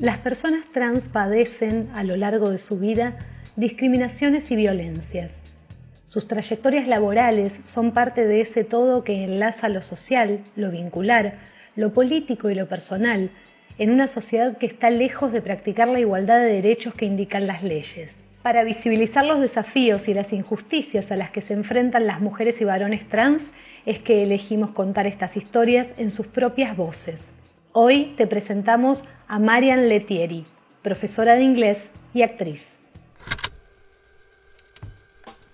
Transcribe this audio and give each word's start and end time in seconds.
Las 0.00 0.18
personas 0.18 0.64
trans 0.72 1.08
padecen 1.08 1.88
a 1.92 2.04
lo 2.04 2.14
largo 2.14 2.50
de 2.50 2.58
su 2.58 2.78
vida 2.78 3.14
discriminaciones 3.56 4.48
y 4.52 4.54
violencias. 4.54 5.32
Sus 6.06 6.28
trayectorias 6.28 6.86
laborales 6.86 7.58
son 7.64 7.90
parte 7.90 8.24
de 8.24 8.42
ese 8.42 8.62
todo 8.62 9.02
que 9.02 9.24
enlaza 9.24 9.68
lo 9.68 9.82
social, 9.82 10.38
lo 10.54 10.70
vincular, 10.70 11.34
lo 11.74 11.92
político 11.92 12.48
y 12.48 12.54
lo 12.54 12.68
personal 12.68 13.30
en 13.78 13.90
una 13.90 14.06
sociedad 14.06 14.56
que 14.56 14.66
está 14.66 14.88
lejos 14.90 15.32
de 15.32 15.42
practicar 15.42 15.88
la 15.88 15.98
igualdad 15.98 16.38
de 16.38 16.52
derechos 16.52 16.94
que 16.94 17.06
indican 17.06 17.48
las 17.48 17.64
leyes. 17.64 18.16
Para 18.42 18.62
visibilizar 18.62 19.24
los 19.24 19.40
desafíos 19.40 20.06
y 20.06 20.14
las 20.14 20.32
injusticias 20.32 21.10
a 21.10 21.16
las 21.16 21.32
que 21.32 21.40
se 21.40 21.54
enfrentan 21.54 22.06
las 22.06 22.20
mujeres 22.20 22.60
y 22.60 22.64
varones 22.64 23.08
trans 23.08 23.42
es 23.84 23.98
que 23.98 24.22
elegimos 24.22 24.70
contar 24.70 25.08
estas 25.08 25.36
historias 25.36 25.88
en 25.96 26.12
sus 26.12 26.28
propias 26.28 26.76
voces. 26.76 27.20
Hoy 27.80 28.12
te 28.16 28.26
presentamos 28.26 29.04
a 29.28 29.38
Marian 29.38 29.88
Letieri, 29.88 30.42
profesora 30.82 31.36
de 31.36 31.44
inglés 31.44 31.88
y 32.12 32.22
actriz. 32.22 32.76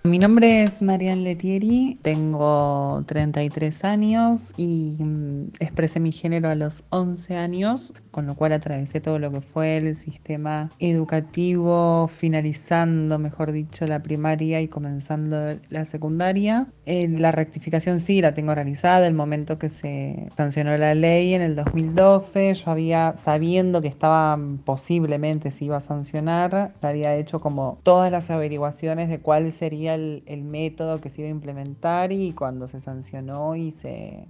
Mi 0.05 0.19
nombre 0.19 0.61
es 0.61 0.83
Marian 0.83 1.23
Letieri, 1.23 1.97
tengo 2.03 3.01
33 3.07 3.83
años 3.85 4.53
y 4.55 4.97
mm, 4.99 5.53
expresé 5.59 5.99
mi 5.99 6.11
género 6.11 6.47
a 6.49 6.53
los 6.53 6.83
11 6.91 7.35
años, 7.37 7.91
con 8.11 8.27
lo 8.27 8.35
cual 8.35 8.53
atravesé 8.53 9.01
todo 9.01 9.17
lo 9.17 9.31
que 9.31 9.41
fue 9.41 9.77
el 9.77 9.95
sistema 9.95 10.69
educativo, 10.77 12.07
finalizando, 12.07 13.17
mejor 13.17 13.51
dicho, 13.51 13.87
la 13.87 14.03
primaria 14.03 14.61
y 14.61 14.67
comenzando 14.67 15.57
la 15.69 15.85
secundaria. 15.85 16.67
la 16.85 17.31
rectificación 17.31 17.99
sí 17.99 18.21
la 18.21 18.35
tengo 18.35 18.53
realizada, 18.53 19.07
el 19.07 19.15
momento 19.15 19.57
que 19.57 19.71
se 19.71 20.29
sancionó 20.37 20.77
la 20.77 20.93
ley 20.93 21.33
en 21.33 21.41
el 21.41 21.55
2012, 21.55 22.53
yo 22.53 22.69
había, 22.69 23.17
sabiendo 23.17 23.81
que 23.81 23.87
estaba 23.87 24.39
posiblemente 24.65 25.49
se 25.49 25.65
iba 25.65 25.77
a 25.77 25.81
sancionar, 25.81 26.75
había 26.83 27.15
hecho 27.15 27.41
como 27.41 27.79
todas 27.81 28.11
las 28.11 28.29
averiguaciones 28.29 29.09
de 29.09 29.17
cuál 29.17 29.51
sería 29.51 29.94
el, 29.95 30.43
método 30.43 31.01
que 31.01 31.09
se 31.09 31.21
iba 31.21 31.29
a 31.29 31.31
implementar 31.31 32.11
y 32.11 32.33
cuando 32.33 32.67
se 32.67 32.79
sancionó 32.79 33.55
y 33.55 33.71
se, 33.71 34.27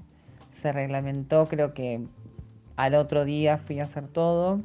se 0.51 0.71
reglamentó, 0.71 1.47
creo 1.47 1.73
que 1.73 2.01
al 2.75 2.95
otro 2.95 3.25
día 3.25 3.57
fui 3.57 3.79
a 3.79 3.85
hacer 3.85 4.07
todo. 4.07 4.61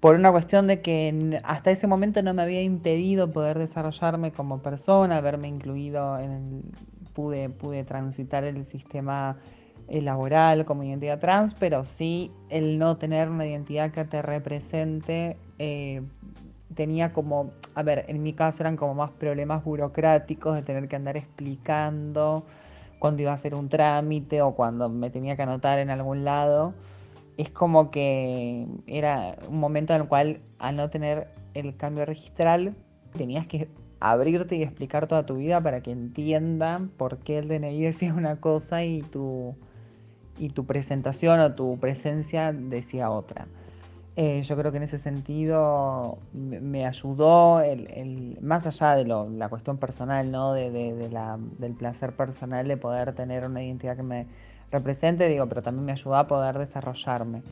Por 0.00 0.16
una 0.16 0.32
cuestión 0.32 0.66
de 0.66 0.82
que 0.82 1.40
hasta 1.44 1.70
ese 1.70 1.86
momento 1.86 2.22
no 2.22 2.34
me 2.34 2.42
había 2.42 2.62
impedido 2.62 3.30
poder 3.30 3.58
desarrollarme 3.58 4.32
como 4.32 4.60
persona, 4.60 5.16
haberme 5.16 5.48
incluido 5.48 6.18
en 6.18 6.30
el, 6.32 6.62
pude, 7.12 7.50
pude 7.50 7.84
transitar 7.84 8.44
el 8.44 8.64
sistema 8.64 9.36
eh, 9.88 10.00
laboral 10.00 10.64
como 10.64 10.84
identidad 10.84 11.18
trans, 11.18 11.54
pero 11.54 11.84
sí 11.84 12.30
el 12.50 12.78
no 12.78 12.96
tener 12.96 13.28
una 13.28 13.46
identidad 13.46 13.92
que 13.92 14.04
te 14.04 14.22
represente 14.22 15.36
eh, 15.58 16.02
tenía 16.74 17.12
como, 17.12 17.50
a 17.74 17.82
ver, 17.82 18.04
en 18.08 18.22
mi 18.22 18.32
caso 18.32 18.62
eran 18.62 18.76
como 18.76 18.94
más 18.94 19.10
problemas 19.10 19.64
burocráticos 19.64 20.54
de 20.54 20.62
tener 20.62 20.88
que 20.88 20.96
andar 20.96 21.16
explicando 21.16 22.44
cuando 22.98 23.22
iba 23.22 23.32
a 23.32 23.34
hacer 23.34 23.54
un 23.54 23.68
trámite 23.68 24.42
o 24.42 24.54
cuando 24.54 24.88
me 24.88 25.10
tenía 25.10 25.36
que 25.36 25.42
anotar 25.42 25.78
en 25.78 25.90
algún 25.90 26.24
lado. 26.24 26.74
Es 27.36 27.50
como 27.50 27.90
que 27.90 28.66
era 28.86 29.36
un 29.48 29.58
momento 29.58 29.94
en 29.94 30.02
el 30.02 30.08
cual 30.08 30.40
al 30.58 30.76
no 30.76 30.90
tener 30.90 31.28
el 31.54 31.76
cambio 31.76 32.04
registral 32.04 32.74
tenías 33.16 33.46
que 33.46 33.68
abrirte 34.00 34.56
y 34.56 34.62
explicar 34.62 35.06
toda 35.06 35.26
tu 35.26 35.36
vida 35.36 35.60
para 35.60 35.82
que 35.82 35.92
entiendan 35.92 36.88
por 36.88 37.18
qué 37.18 37.38
el 37.38 37.48
DNI 37.48 37.82
decía 37.82 38.14
una 38.14 38.40
cosa 38.40 38.84
y 38.84 39.02
tu, 39.02 39.54
y 40.38 40.50
tu 40.50 40.66
presentación 40.66 41.40
o 41.40 41.54
tu 41.54 41.78
presencia 41.78 42.52
decía 42.52 43.10
otra. 43.10 43.46
Eh, 44.14 44.42
yo 44.42 44.56
creo 44.56 44.70
que 44.70 44.76
en 44.76 44.82
ese 44.82 44.98
sentido 44.98 46.18
me 46.32 46.84
ayudó, 46.86 47.60
el, 47.60 48.38
más 48.42 48.66
allá 48.66 48.94
de 48.94 49.04
la 49.06 49.48
cuestión 49.48 49.78
personal, 49.78 50.30
¿no? 50.30 50.52
De, 50.52 50.70
del 50.70 51.74
placer 51.74 52.14
personal 52.14 52.68
de 52.68 52.76
poder 52.76 53.14
tener 53.14 53.44
una 53.46 53.62
identidad 53.62 53.96
que 53.96 54.02
me 54.02 54.26
represente, 54.70 55.28
digo, 55.28 55.46
pero 55.48 55.62
también 55.62 55.86
me 55.86 55.92
ayudó 55.92 56.16
a 56.16 56.26
poder 56.26 56.58
desarrollarme. 56.58 57.42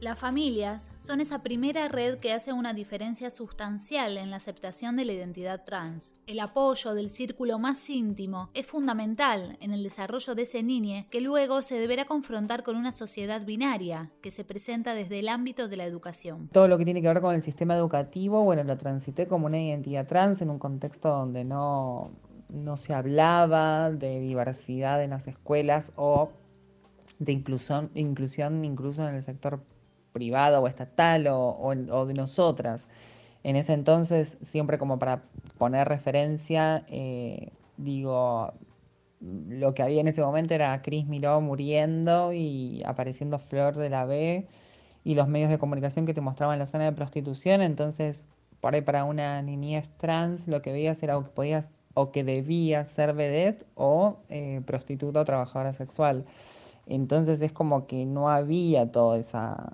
Las 0.00 0.18
familias 0.18 0.90
son 0.96 1.20
esa 1.20 1.42
primera 1.42 1.86
red 1.88 2.20
que 2.20 2.32
hace 2.32 2.54
una 2.54 2.72
diferencia 2.72 3.28
sustancial 3.28 4.16
en 4.16 4.30
la 4.30 4.38
aceptación 4.38 4.96
de 4.96 5.04
la 5.04 5.12
identidad 5.12 5.62
trans. 5.66 6.14
El 6.26 6.40
apoyo 6.40 6.94
del 6.94 7.10
círculo 7.10 7.58
más 7.58 7.90
íntimo 7.90 8.48
es 8.54 8.66
fundamental 8.66 9.58
en 9.60 9.74
el 9.74 9.82
desarrollo 9.82 10.34
de 10.34 10.42
ese 10.42 10.62
niño 10.62 11.04
que 11.10 11.20
luego 11.20 11.60
se 11.60 11.78
deberá 11.78 12.06
confrontar 12.06 12.62
con 12.62 12.76
una 12.76 12.92
sociedad 12.92 13.44
binaria 13.44 14.10
que 14.22 14.30
se 14.30 14.42
presenta 14.42 14.94
desde 14.94 15.18
el 15.18 15.28
ámbito 15.28 15.68
de 15.68 15.76
la 15.76 15.84
educación. 15.84 16.48
Todo 16.50 16.66
lo 16.66 16.78
que 16.78 16.86
tiene 16.86 17.02
que 17.02 17.08
ver 17.08 17.20
con 17.20 17.34
el 17.34 17.42
sistema 17.42 17.76
educativo, 17.76 18.42
bueno, 18.42 18.64
lo 18.64 18.78
transité 18.78 19.28
como 19.28 19.46
una 19.46 19.60
identidad 19.60 20.06
trans 20.06 20.40
en 20.40 20.48
un 20.48 20.58
contexto 20.58 21.10
donde 21.10 21.44
no, 21.44 22.10
no 22.48 22.78
se 22.78 22.94
hablaba 22.94 23.90
de 23.90 24.18
diversidad 24.20 25.04
en 25.04 25.10
las 25.10 25.26
escuelas 25.26 25.92
o 25.96 26.30
de 27.18 27.32
inclusión, 27.32 27.90
inclusión 27.94 28.64
incluso 28.64 29.06
en 29.06 29.16
el 29.16 29.22
sector 29.22 29.62
privado 30.12 30.60
o 30.60 30.68
estatal 30.68 31.26
o, 31.28 32.06
de 32.06 32.14
nosotras. 32.14 32.88
En 33.42 33.56
ese 33.56 33.72
entonces, 33.72 34.38
siempre 34.42 34.78
como 34.78 34.98
para 34.98 35.22
poner 35.58 35.88
referencia, 35.88 36.84
eh, 36.88 37.50
digo, 37.76 38.52
lo 39.20 39.74
que 39.74 39.82
había 39.82 40.00
en 40.00 40.08
ese 40.08 40.22
momento 40.22 40.54
era 40.54 40.80
Cris 40.82 41.06
Miró 41.06 41.40
muriendo 41.40 42.32
y 42.32 42.82
apareciendo 42.84 43.38
Flor 43.38 43.76
de 43.76 43.90
la 43.90 44.04
B 44.04 44.46
y 45.04 45.14
los 45.14 45.28
medios 45.28 45.50
de 45.50 45.58
comunicación 45.58 46.06
que 46.06 46.14
te 46.14 46.20
mostraban 46.20 46.58
la 46.58 46.66
zona 46.66 46.84
de 46.84 46.92
prostitución. 46.92 47.62
Entonces, 47.62 48.28
por 48.60 48.74
ahí 48.74 48.82
para 48.82 49.04
una 49.04 49.42
niñez 49.42 49.88
trans, 49.96 50.48
lo 50.48 50.62
que 50.62 50.72
veías 50.72 51.02
era 51.02 51.16
o 51.18 51.24
que 51.24 51.30
podías 51.30 51.70
o 51.94 52.12
que 52.12 52.24
debías 52.24 52.88
ser 52.88 53.14
vedette 53.14 53.66
o 53.74 54.18
eh, 54.28 54.62
prostituta 54.64 55.20
o 55.20 55.24
trabajadora 55.24 55.72
sexual. 55.72 56.24
Entonces 56.86 57.40
es 57.40 57.52
como 57.52 57.86
que 57.86 58.06
no 58.06 58.28
había 58.30 58.90
toda 58.90 59.18
esa 59.18 59.72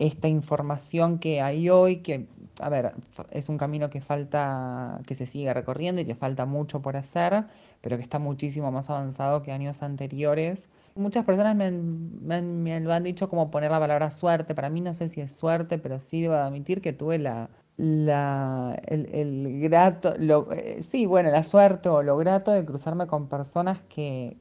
esta 0.00 0.28
información 0.28 1.18
que 1.18 1.42
hay 1.42 1.68
hoy, 1.68 1.98
que, 1.98 2.26
a 2.58 2.70
ver, 2.70 2.94
es 3.30 3.50
un 3.50 3.58
camino 3.58 3.90
que 3.90 4.00
falta, 4.00 5.00
que 5.06 5.14
se 5.14 5.26
sigue 5.26 5.52
recorriendo 5.52 6.00
y 6.00 6.06
que 6.06 6.14
falta 6.14 6.46
mucho 6.46 6.80
por 6.80 6.96
hacer, 6.96 7.44
pero 7.82 7.96
que 7.98 8.02
está 8.02 8.18
muchísimo 8.18 8.72
más 8.72 8.88
avanzado 8.88 9.42
que 9.42 9.52
años 9.52 9.82
anteriores. 9.82 10.68
Muchas 10.94 11.26
personas 11.26 11.54
me, 11.54 11.70
me, 11.70 12.80
lo 12.80 12.94
han 12.94 13.04
dicho 13.04 13.28
como 13.28 13.50
poner 13.50 13.70
la 13.70 13.78
palabra 13.78 14.10
suerte. 14.10 14.54
Para 14.54 14.70
mí 14.70 14.80
no 14.80 14.94
sé 14.94 15.06
si 15.08 15.20
es 15.20 15.32
suerte, 15.32 15.76
pero 15.78 15.98
sí 15.98 16.22
debo 16.22 16.34
admitir 16.34 16.80
que 16.80 16.94
tuve 16.94 17.18
la, 17.18 17.50
la, 17.76 18.80
el, 18.86 19.06
el 19.14 19.60
grato, 19.60 20.14
lo, 20.18 20.50
eh, 20.52 20.82
sí, 20.82 21.04
bueno, 21.04 21.30
la 21.30 21.44
suerte 21.44 21.90
o 21.90 22.02
lo 22.02 22.16
grato 22.16 22.52
de 22.52 22.64
cruzarme 22.64 23.06
con 23.06 23.28
personas 23.28 23.80
que 23.88 24.38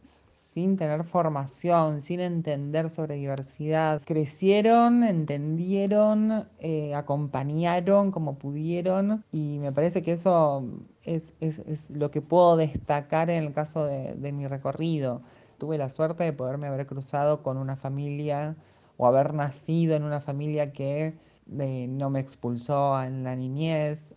sin 0.54 0.78
tener 0.78 1.04
formación, 1.04 2.02
sin 2.02 2.20
entender 2.22 2.90
sobre 2.90 3.16
diversidad, 3.16 4.02
crecieron, 4.06 5.04
entendieron, 5.04 6.48
eh, 6.60 6.96
acompañaron 6.96 8.12
como 8.12 8.40
pudieron 8.40 9.24
y 9.32 9.60
me 9.60 9.72
parece 9.72 10.02
que 10.02 10.14
eso 10.14 10.68
es, 11.04 11.92
lo 11.92 12.10
que 12.10 12.22
puedo 12.22 12.58
destacar 12.58 13.30
en 13.30 13.44
el 13.44 13.54
caso 13.54 13.86
de, 13.86 14.32
mi 14.32 14.48
recorrido. 14.48 15.22
Tuve 15.60 15.78
la 15.78 15.90
suerte 15.90 16.24
de 16.24 16.34
poderme 16.34 16.68
haber 16.68 16.88
cruzado 16.88 17.44
con 17.44 17.58
una 17.58 17.76
familia 17.76 18.56
o 18.98 19.06
haber 19.06 19.34
nacido 19.34 19.96
en 19.96 20.04
una 20.04 20.20
familia 20.20 20.74
que 20.74 21.16
eh, 21.60 21.88
no 21.88 22.10
me 22.10 22.20
expulsó 22.20 23.02
en 23.04 23.24
la 23.24 23.36
niñez, 23.36 24.16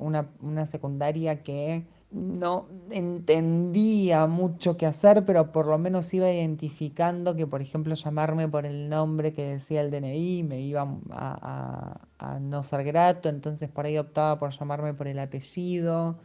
una 0.00 0.66
secundaria 0.66 1.42
que 1.42 1.86
no 2.10 2.66
entendía 2.90 4.26
mucho 4.26 4.76
qué 4.76 4.86
hacer, 4.86 5.24
pero 5.24 5.52
por 5.52 5.66
lo 5.66 5.78
menos 5.78 6.12
iba 6.12 6.30
identificando 6.30 7.36
que, 7.36 7.46
por 7.46 7.62
ejemplo, 7.62 7.94
llamarme 7.94 8.48
por 8.48 8.66
el 8.66 8.88
nombre 8.88 9.32
que 9.32 9.44
decía 9.44 9.80
el 9.80 9.90
DNI 9.90 10.42
me 10.42 10.60
iba 10.60 10.88
a, 11.10 12.00
no 12.40 12.62
ser 12.62 12.84
grato, 12.84 13.28
entonces 13.28 13.68
por 13.70 13.86
ahí 13.86 13.96
optaba 13.98 14.38
por 14.38 14.50
llamarme 14.50 14.94
por 14.94 15.08
el 15.08 15.18
apellido. 15.18 16.18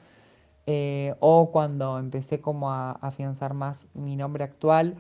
Eh, 0.68 1.14
o 1.20 1.52
cuando 1.52 2.00
empecé 2.00 2.42
como 2.42 2.72
a 2.72 2.94
afianzar 2.94 3.54
más 3.54 3.88
mi 3.94 4.16
nombre 4.16 4.44
actual, 4.44 4.96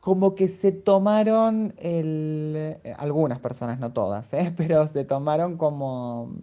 como 0.00 0.34
que 0.34 0.48
se 0.48 0.72
tomaron 0.72 1.74
el, 1.78 2.78
algunas 2.98 3.40
personas, 3.40 3.80
no 3.80 3.92
todas, 3.92 4.32
¿eh? 4.34 4.52
pero 4.56 4.86
se 4.86 5.04
tomaron 5.04 5.56
como, 5.56 6.36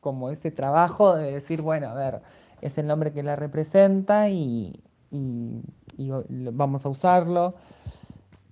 como 0.00 0.30
ese 0.30 0.50
trabajo 0.50 1.14
de 1.16 1.32
decir, 1.32 1.60
bueno, 1.60 1.88
a 1.88 1.94
ver, 1.94 2.22
es 2.60 2.78
el 2.78 2.86
nombre 2.86 3.12
que 3.12 3.22
la 3.22 3.36
representa 3.36 4.28
y, 4.30 4.80
vamos 6.52 6.84
a 6.86 6.88
usarlo. 6.88 7.54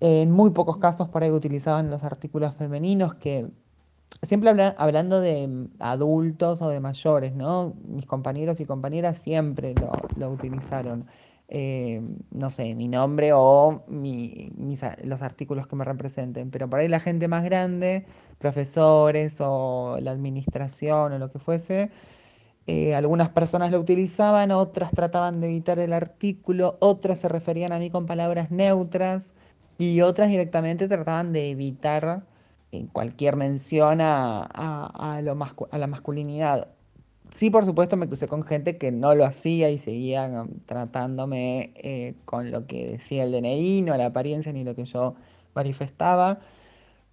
En 0.00 0.30
muy 0.30 0.50
pocos 0.50 0.78
casos 0.78 1.08
por 1.08 1.22
ahí 1.22 1.30
utilizaban 1.30 1.90
los 1.90 2.04
artículos 2.04 2.54
femeninos 2.54 3.14
que 3.14 3.48
siempre 4.22 4.50
hablando 4.76 5.20
de 5.20 5.68
adultos 5.78 6.62
o 6.62 6.68
de 6.68 6.80
mayores, 6.80 7.34
¿no? 7.34 7.74
Mis 7.84 8.06
compañeros 8.06 8.60
y 8.60 8.64
compañeras 8.64 9.18
siempre 9.18 9.74
lo, 10.16 10.30
utilizaron. 10.30 11.06
Eh, 11.48 12.00
no 12.30 12.48
sé, 12.48 12.74
mi 12.74 12.88
nombre 12.88 13.32
o 13.34 13.84
los 15.04 15.22
artículos 15.22 15.66
que 15.66 15.76
me 15.76 15.84
representen. 15.84 16.50
Pero 16.50 16.68
por 16.70 16.78
ahí 16.78 16.88
la 16.88 17.00
gente 17.00 17.28
más 17.28 17.44
grande 17.44 18.06
profesores 18.38 19.36
o 19.40 19.98
la 20.00 20.12
administración 20.12 21.12
o 21.12 21.18
lo 21.18 21.30
que 21.30 21.38
fuese. 21.38 21.90
Eh, 22.66 22.94
algunas 22.94 23.28
personas 23.30 23.72
lo 23.72 23.80
utilizaban, 23.80 24.52
otras 24.52 24.92
trataban 24.92 25.40
de 25.40 25.48
evitar 25.48 25.78
el 25.80 25.92
artículo, 25.92 26.76
otras 26.80 27.18
se 27.20 27.28
referían 27.28 27.72
a 27.72 27.78
mí 27.78 27.90
con 27.90 28.06
palabras 28.06 28.50
neutras 28.50 29.34
y 29.78 30.00
otras 30.02 30.28
directamente 30.28 30.86
trataban 30.86 31.32
de 31.32 31.50
evitar 31.50 32.22
eh, 32.70 32.86
cualquier 32.92 33.36
mención 33.36 34.00
a, 34.00 34.42
a, 34.44 35.20
la 35.22 35.86
masculinidad. 35.86 36.68
Sí, 37.30 37.50
por 37.50 37.64
supuesto, 37.64 37.96
me 37.96 38.06
crucé 38.06 38.28
con 38.28 38.42
gente 38.42 38.78
que 38.78 38.92
no 38.92 39.14
lo 39.14 39.24
hacía 39.24 39.70
y 39.70 39.78
seguían 39.78 40.38
um, 40.38 40.48
tratándome 40.66 41.72
eh, 41.76 42.14
con 42.26 42.50
lo 42.50 42.66
que 42.66 42.92
decía 42.92 43.24
el 43.24 43.32
DNI, 43.32 43.82
no 43.82 43.96
la 43.96 44.06
apariencia 44.06 44.52
ni 44.52 44.64
lo 44.64 44.74
que 44.74 44.84
yo 44.84 45.14
manifestaba, 45.54 46.40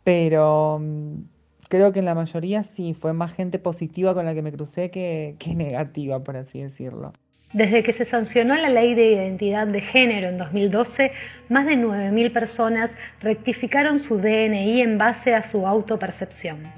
pero 0.03 0.75
um, 0.75 1.25
creo 1.69 1.93
que 1.93 1.99
en 1.99 2.05
la 2.05 2.15
mayoría 2.15 2.63
sí, 2.63 2.93
fue 2.93 3.13
más 3.13 3.33
gente 3.33 3.59
positiva 3.59 4.13
con 4.13 4.25
la 4.25 4.33
que 4.33 4.41
me 4.41 4.51
crucé 4.51 4.91
que, 4.91 5.35
que 5.39 5.55
negativa, 5.55 6.21
por 6.21 6.35
así 6.35 6.61
decirlo. 6.61 7.13
Desde 7.53 7.81
que 7.81 7.93
se 7.93 8.05
sancionó 8.05 8.55
la 8.55 8.69
ley 8.69 8.93
de 8.93 9.13
identidad 9.13 9.65
de 9.65 9.81
género 9.81 10.27
en 10.27 10.37
2012, 10.37 11.11
más 11.47 11.65
de 11.65 11.77
9.000 11.77 12.31
personas 12.31 12.95
rectificaron 13.21 13.99
su 13.99 14.17
DNI 14.17 14.81
en 14.81 14.99
base 14.99 15.33
a 15.33 15.41
su 15.41 15.65
autopercepción. 15.65 16.71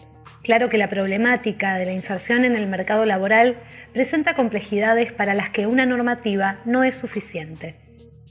Claro 0.44 0.70
que 0.70 0.78
la 0.78 0.90
problemática 0.90 1.76
de 1.76 1.86
la 1.86 1.92
inserción 1.92 2.46
en 2.46 2.56
el 2.56 2.68
mercado 2.68 3.06
laboral 3.06 3.58
presenta 3.94 4.36
complejidades 4.36 5.12
para 5.12 5.34
las 5.34 5.50
que 5.50 5.68
una 5.68 5.86
normativa 5.86 6.60
no 6.66 6.84
es 6.84 6.96
suficiente. 6.96 7.76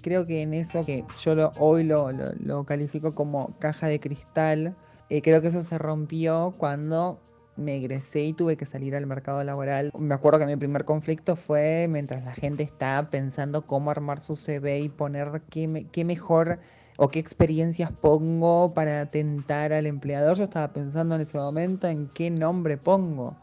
Creo 0.02 0.26
que 0.26 0.42
en 0.42 0.54
eso 0.54 0.84
que 0.84 1.04
yo 1.22 1.52
hoy 1.58 1.84
lo, 1.84 2.64
califico 2.64 3.14
como 3.14 3.56
caja 3.58 3.86
de 3.86 4.00
cristal, 4.00 4.74
eh, 5.10 5.22
creo 5.22 5.42
que 5.42 5.48
eso 5.48 5.62
se 5.62 5.76
rompió 5.76 6.54
cuando 6.56 7.20
me 7.56 7.76
egresé 7.76 8.22
y 8.22 8.32
tuve 8.32 8.56
que 8.56 8.64
salir 8.64 8.96
al 8.96 9.06
mercado 9.06 9.42
laboral. 9.44 9.92
Me 9.98 10.14
acuerdo 10.14 10.38
que 10.38 10.46
mi 10.46 10.56
primer 10.56 10.84
conflicto 10.84 11.36
fue 11.36 11.86
mientras 11.88 12.24
la 12.24 12.32
gente 12.32 12.62
estaba 12.62 13.10
pensando 13.10 13.66
cómo 13.66 13.90
armar 13.90 14.20
su 14.20 14.36
CV 14.36 14.80
y 14.80 14.88
poner 14.88 15.42
qué, 15.50 15.86
qué 15.92 16.04
mejor 16.04 16.60
o 16.96 17.08
qué 17.08 17.18
experiencias 17.18 17.90
pongo 17.92 18.72
para 18.72 19.06
tentar 19.06 19.72
al 19.72 19.86
empleador. 19.86 20.36
Yo 20.36 20.44
estaba 20.44 20.72
pensando 20.72 21.14
en 21.16 21.22
ese 21.22 21.38
momento 21.38 21.88
en 21.88 22.08
qué 22.08 22.30
nombre 22.30 22.76
pongo, 22.76 23.36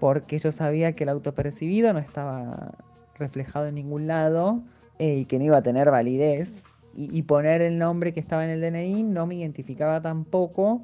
porque 0.00 0.38
yo 0.38 0.52
sabía 0.52 0.92
que 0.92 1.04
el 1.04 1.10
autopercibido 1.10 1.92
no 1.92 1.98
estaba 1.98 2.72
reflejado 3.18 3.66
en 3.66 3.76
ningún 3.76 4.06
lado 4.06 4.62
eh, 4.98 5.14
y 5.18 5.24
que 5.24 5.38
no 5.38 5.44
iba 5.44 5.58
a 5.58 5.62
tener 5.62 5.90
validez. 5.90 6.64
Y, 6.96 7.22
poner 7.22 7.60
el 7.62 7.78
nombre 7.78 8.12
que 8.12 8.20
estaba 8.20 8.44
en 8.44 8.50
el 8.50 8.60
DNI 8.60 9.02
no 9.02 9.26
me 9.26 9.34
identificaba 9.34 10.00
tampoco 10.00 10.82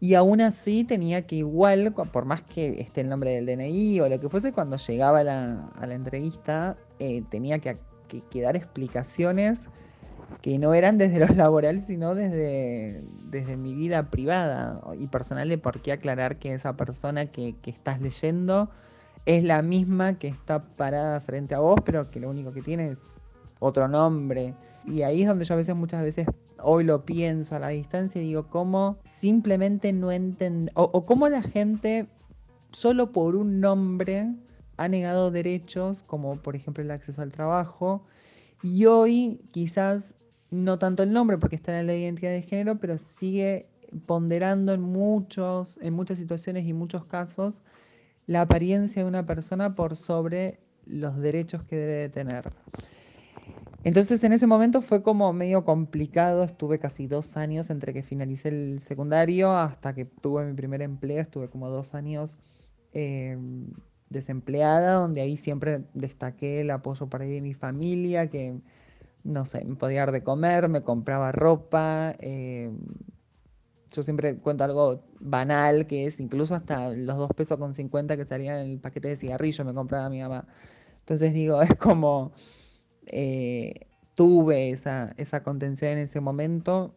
y 0.00 0.14
aún 0.14 0.40
así 0.40 0.84
tenía 0.84 1.26
que 1.26 1.36
igual, 1.36 1.92
por 1.92 2.24
más 2.24 2.42
que 2.42 2.80
esté 2.80 3.00
el 3.00 3.08
nombre 3.08 3.30
del 3.30 3.46
DNI 3.46 4.00
o 4.00 4.08
lo 4.08 4.20
que 4.20 4.28
fuese, 4.28 4.52
cuando 4.52 4.76
llegaba 4.76 5.20
a 5.20 5.24
la, 5.24 5.94
entrevista 5.94 6.76
eh, 6.98 7.22
tenía 7.30 7.60
que, 7.60 7.78
dar 8.42 8.56
explicaciones 8.56 9.68
que 10.42 10.58
no 10.58 10.74
eran 10.74 10.98
desde 10.98 11.20
lo 11.20 11.26
laboral, 11.34 11.80
sino 11.80 12.14
desde, 12.14 13.04
desde 13.24 13.56
mi 13.56 13.74
vida 13.74 14.10
privada 14.10 14.80
y 14.98 15.06
personal 15.06 15.48
de 15.48 15.58
por 15.58 15.80
qué 15.80 15.92
aclarar 15.92 16.38
que 16.38 16.52
esa 16.52 16.76
persona 16.76 17.26
que 17.26 17.54
estás 17.64 18.00
leyendo 18.00 18.70
es 19.26 19.42
la 19.42 19.60
misma 19.60 20.18
que 20.18 20.28
está 20.28 20.62
parada 20.62 21.20
frente 21.20 21.54
a 21.54 21.58
vos, 21.58 21.80
pero 21.84 22.10
que 22.10 22.20
lo 22.20 22.30
único 22.30 22.52
que 22.52 22.62
tiene 22.62 22.92
es 22.92 22.98
otro 23.58 23.88
nombre. 23.88 24.54
Y 24.86 25.02
ahí 25.02 25.22
es 25.22 25.28
donde 25.28 25.44
yo 25.44 25.54
a 25.54 25.56
veces, 25.56 25.74
muchas 25.74 26.02
veces, 26.02 26.26
hoy 26.62 26.84
lo 26.84 27.04
pienso 27.04 27.56
a 27.56 27.58
la 27.58 27.68
distancia 27.68 28.22
y 28.22 28.26
digo, 28.26 28.48
¿cómo 28.48 28.98
simplemente 29.04 29.92
no 29.92 30.12
entiende, 30.12 30.70
o, 30.74 31.04
cómo 31.04 31.28
la 31.28 31.42
gente, 31.42 32.06
solo 32.70 33.10
por 33.10 33.34
un 33.34 33.60
nombre, 33.60 34.32
ha 34.76 34.88
negado 34.88 35.30
derechos, 35.30 36.02
como 36.04 36.36
por 36.36 36.54
ejemplo 36.54 36.84
el 36.84 36.90
acceso 36.90 37.22
al 37.22 37.32
trabajo, 37.32 38.04
y 38.62 38.86
hoy 38.86 39.40
quizás 39.50 40.14
no 40.50 40.78
tanto 40.78 41.02
el 41.02 41.12
nombre 41.12 41.38
porque 41.38 41.56
está 41.56 41.78
en 41.78 41.86
la 41.86 41.96
identidad 41.96 42.30
de 42.30 42.42
género, 42.42 42.78
pero 42.78 42.96
sigue 42.96 43.68
ponderando 44.06 44.72
en 44.72 44.80
muchos, 44.80 45.78
en 45.82 45.94
muchas 45.94 46.18
situaciones 46.18 46.66
y 46.66 46.72
muchos 46.72 47.04
casos 47.04 47.62
la 48.26 48.42
apariencia 48.42 49.02
de 49.02 49.08
una 49.08 49.24
persona 49.24 49.74
por 49.74 49.96
sobre 49.96 50.58
los 50.84 51.16
derechos 51.18 51.62
que 51.64 51.76
debe 51.76 51.94
de 51.94 52.08
tener. 52.08 52.50
Entonces 53.86 54.24
en 54.24 54.32
ese 54.32 54.48
momento 54.48 54.82
fue 54.82 55.00
como 55.00 55.32
medio 55.32 55.64
complicado, 55.64 56.42
estuve 56.42 56.80
casi 56.80 57.06
dos 57.06 57.36
años 57.36 57.70
entre 57.70 57.92
que 57.92 58.02
finalicé 58.02 58.48
el 58.48 58.80
secundario 58.80 59.52
hasta 59.52 59.94
que 59.94 60.04
tuve 60.04 60.44
mi 60.44 60.54
primer 60.54 60.82
empleo, 60.82 61.20
estuve 61.20 61.48
como 61.48 61.70
dos 61.70 61.94
años 61.94 62.36
em, 62.92 63.68
desempleada, 64.10 64.94
donde 64.94 65.20
ahí 65.20 65.36
siempre 65.36 65.84
destaqué 65.94 66.62
el 66.62 66.72
apoyo 66.72 67.08
para 67.08 67.26
ir 67.26 67.34
de 67.34 67.40
mi 67.40 67.54
familia, 67.54 68.28
que 68.28 68.58
no 69.22 69.46
sé, 69.46 69.64
me 69.64 69.76
podía 69.76 70.00
dar 70.00 70.10
de 70.10 70.24
comer, 70.24 70.68
me 70.68 70.82
compraba 70.82 71.30
ropa. 71.30 72.12
Em, 72.18 72.76
yo 73.92 74.02
siempre 74.02 74.36
cuento 74.38 74.64
algo 74.64 75.04
banal, 75.20 75.86
que 75.86 76.06
es 76.06 76.18
incluso 76.18 76.56
hasta 76.56 76.90
los 76.90 77.16
dos 77.16 77.30
pesos 77.36 77.56
con 77.56 77.72
50 77.72 78.16
que 78.16 78.24
salían 78.24 78.58
en 78.58 78.70
el 78.72 78.80
paquete 78.80 79.10
de 79.10 79.16
cigarrillo 79.16 79.64
me 79.64 79.74
compraba 79.74 80.10
mi 80.10 80.20
mamá. 80.22 80.44
Entonces 81.00 81.32
digo, 81.32 81.62
es 81.62 81.76
como 81.76 82.32
eh, 83.06 83.86
tuve 84.14 84.70
esa, 84.70 85.14
esa, 85.16 85.42
contención 85.42 85.92
en 85.92 85.98
ese 85.98 86.20
momento. 86.20 86.94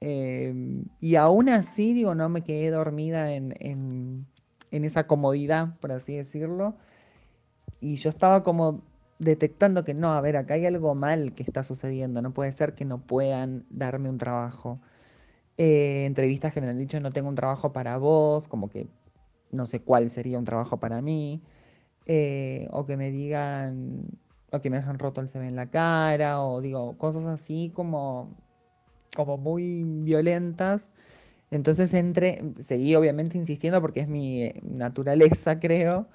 Em, 0.00 0.84
y 1.00 1.16
aún 1.16 1.48
así, 1.48 1.94
digo, 1.94 2.14
no 2.14 2.28
me 2.28 2.42
quedé 2.42 2.70
dormida 2.70 3.32
en, 3.32 3.54
en, 3.60 4.26
en, 4.70 4.84
esa 4.84 5.06
comodidad, 5.06 5.78
por 5.80 5.92
así 5.92 6.16
decirlo. 6.16 6.76
Y 7.80 7.96
yo 7.96 8.10
estaba 8.10 8.42
como 8.42 8.82
detectando 9.18 9.84
que 9.84 9.94
no, 9.94 10.12
a 10.12 10.20
ver, 10.20 10.36
acá 10.36 10.54
hay 10.54 10.66
algo 10.66 10.94
mal 10.94 11.34
que 11.34 11.42
está 11.42 11.62
sucediendo. 11.62 12.22
No 12.22 12.32
puede 12.34 12.52
ser 12.52 12.74
que 12.74 12.84
no 12.84 12.98
puedan 13.06 13.64
darme 13.70 14.08
un 14.08 14.18
trabajo. 14.18 14.80
Eh, 15.58 16.06
entrevistas 16.06 16.52
que 16.52 16.60
me 16.60 16.68
han 16.68 16.78
dicho 16.78 16.98
no 17.00 17.12
tengo 17.12 17.28
un 17.28 17.34
trabajo 17.34 17.72
para 17.72 17.98
vos, 17.98 18.48
como 18.48 18.68
que 18.70 18.88
no 19.52 19.66
sé 19.66 19.82
cuál 19.82 20.10
sería 20.10 20.38
un 20.38 20.44
trabajo 20.44 20.78
para 20.78 21.02
mí. 21.02 21.42
Eh, 22.06 22.68
o 22.72 22.84
que 22.86 22.96
me 22.96 23.10
digan, 23.10 24.06
o 24.52 24.60
que 24.60 24.70
me 24.70 24.76
hayan 24.76 24.98
roto 24.98 25.20
el 25.20 25.28
CV 25.28 25.48
en 25.48 25.56
la 25.56 25.70
cara, 25.70 26.42
o 26.42 26.60
digo, 26.60 26.96
cosas 26.98 27.24
así 27.24 27.72
como, 27.74 28.36
como 29.16 29.38
muy 29.38 29.82
violentas. 29.84 30.92
Entonces 31.50 31.94
entré, 31.94 32.42
seguí 32.58 32.94
obviamente 32.94 33.38
insistiendo 33.38 33.80
porque 33.80 34.00
es 34.00 34.08
mi 34.08 34.42
eh, 34.44 34.60
naturaleza, 34.62 35.58
creo. 35.60 36.06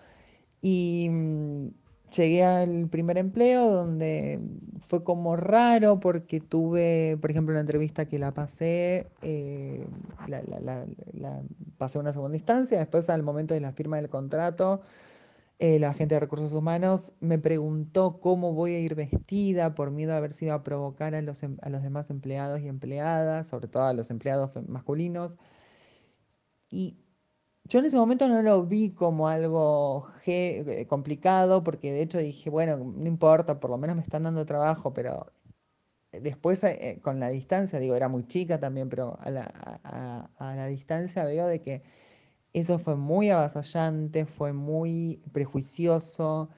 Y 0.62 1.10
mm, 1.12 1.68
llegué 2.16 2.44
al 2.44 2.88
primer 2.90 3.18
empleo 3.18 3.70
donde 3.72 4.40
fue 4.88 5.04
como 5.04 5.36
raro 5.36 6.00
porque 6.00 6.40
tuve, 6.40 7.18
por 7.22 7.32
ejemplo, 7.32 7.54
una 7.54 7.62
entrevista 7.62 8.06
que 8.08 8.20
la 8.20 8.34
pasé, 8.34 9.08
eh, 9.24 9.86
la, 10.28 10.42
la, 11.14 11.42
pasé 11.78 12.00
una 12.00 12.14
segunda 12.14 12.38
instancia, 12.38 12.80
después 12.80 13.10
al 13.10 13.24
momento 13.24 13.54
de 13.54 13.62
la 13.62 13.72
firma 13.74 13.98
del 13.98 14.10
contrato 14.10 14.82
la 15.60 15.94
gente 15.94 16.16
de 16.16 16.20
recursos 16.20 16.54
humanos 16.54 17.14
me 17.20 17.40
preguntó 17.40 18.20
cómo 18.20 18.54
voy 18.54 18.76
a 18.76 18.80
ir 18.80 18.96
vestida 18.96 19.74
por 19.76 19.92
miedo 19.92 20.14
a 20.14 20.18
haber 20.18 20.34
sido 20.34 20.54
a 20.54 20.64
provocar 20.64 21.16
a 21.16 21.22
los, 21.22 21.42
em, 21.44 21.58
a 21.62 21.70
los 21.70 21.82
demás 21.84 22.10
empleados 22.12 22.62
y 22.62 22.68
empleadas, 22.68 23.48
sobre 23.48 23.68
todo 23.68 23.84
a 23.84 23.94
los 23.94 24.12
empleados 24.12 24.52
masculinos. 24.68 25.38
Y 26.70 26.98
yo 27.66 27.80
en 27.80 27.86
ese 27.86 27.98
momento 27.98 28.28
no 28.28 28.42
lo 28.42 28.66
vi 28.66 28.92
como 28.94 29.28
algo 29.30 30.10
eh, 30.26 30.86
complicado, 30.90 31.64
porque 31.64 31.92
de 31.92 32.02
hecho 32.02 32.20
dije, 32.20 32.50
bueno, 32.50 32.78
no 32.78 33.08
importa, 33.08 33.60
por 33.60 33.70
lo 33.72 33.78
menos 33.78 33.96
me 33.96 34.02
están 34.04 34.24
dando 34.24 34.46
trabajo, 34.46 34.94
pero 34.94 35.34
después 36.12 36.64
eh, 36.64 37.00
con 37.04 37.20
la 37.20 37.30
distancia, 37.30 37.80
digo, 37.80 37.96
era 37.96 38.10
muy 38.10 38.26
chica 38.28 38.60
también, 38.60 38.90
pero 38.90 39.18
a 39.22 39.30
la, 39.32 39.44
a 40.38 40.56
la 40.56 40.68
distancia 40.68 41.26
veo 41.26 41.48
de 41.48 41.62
que 41.62 41.84
eso 42.60 42.80
fue 42.80 42.96
muy 42.96 43.30
avasallante, 43.30 44.26
fue 44.26 44.54
muy 44.54 45.22
prejuicioso, 45.32 46.50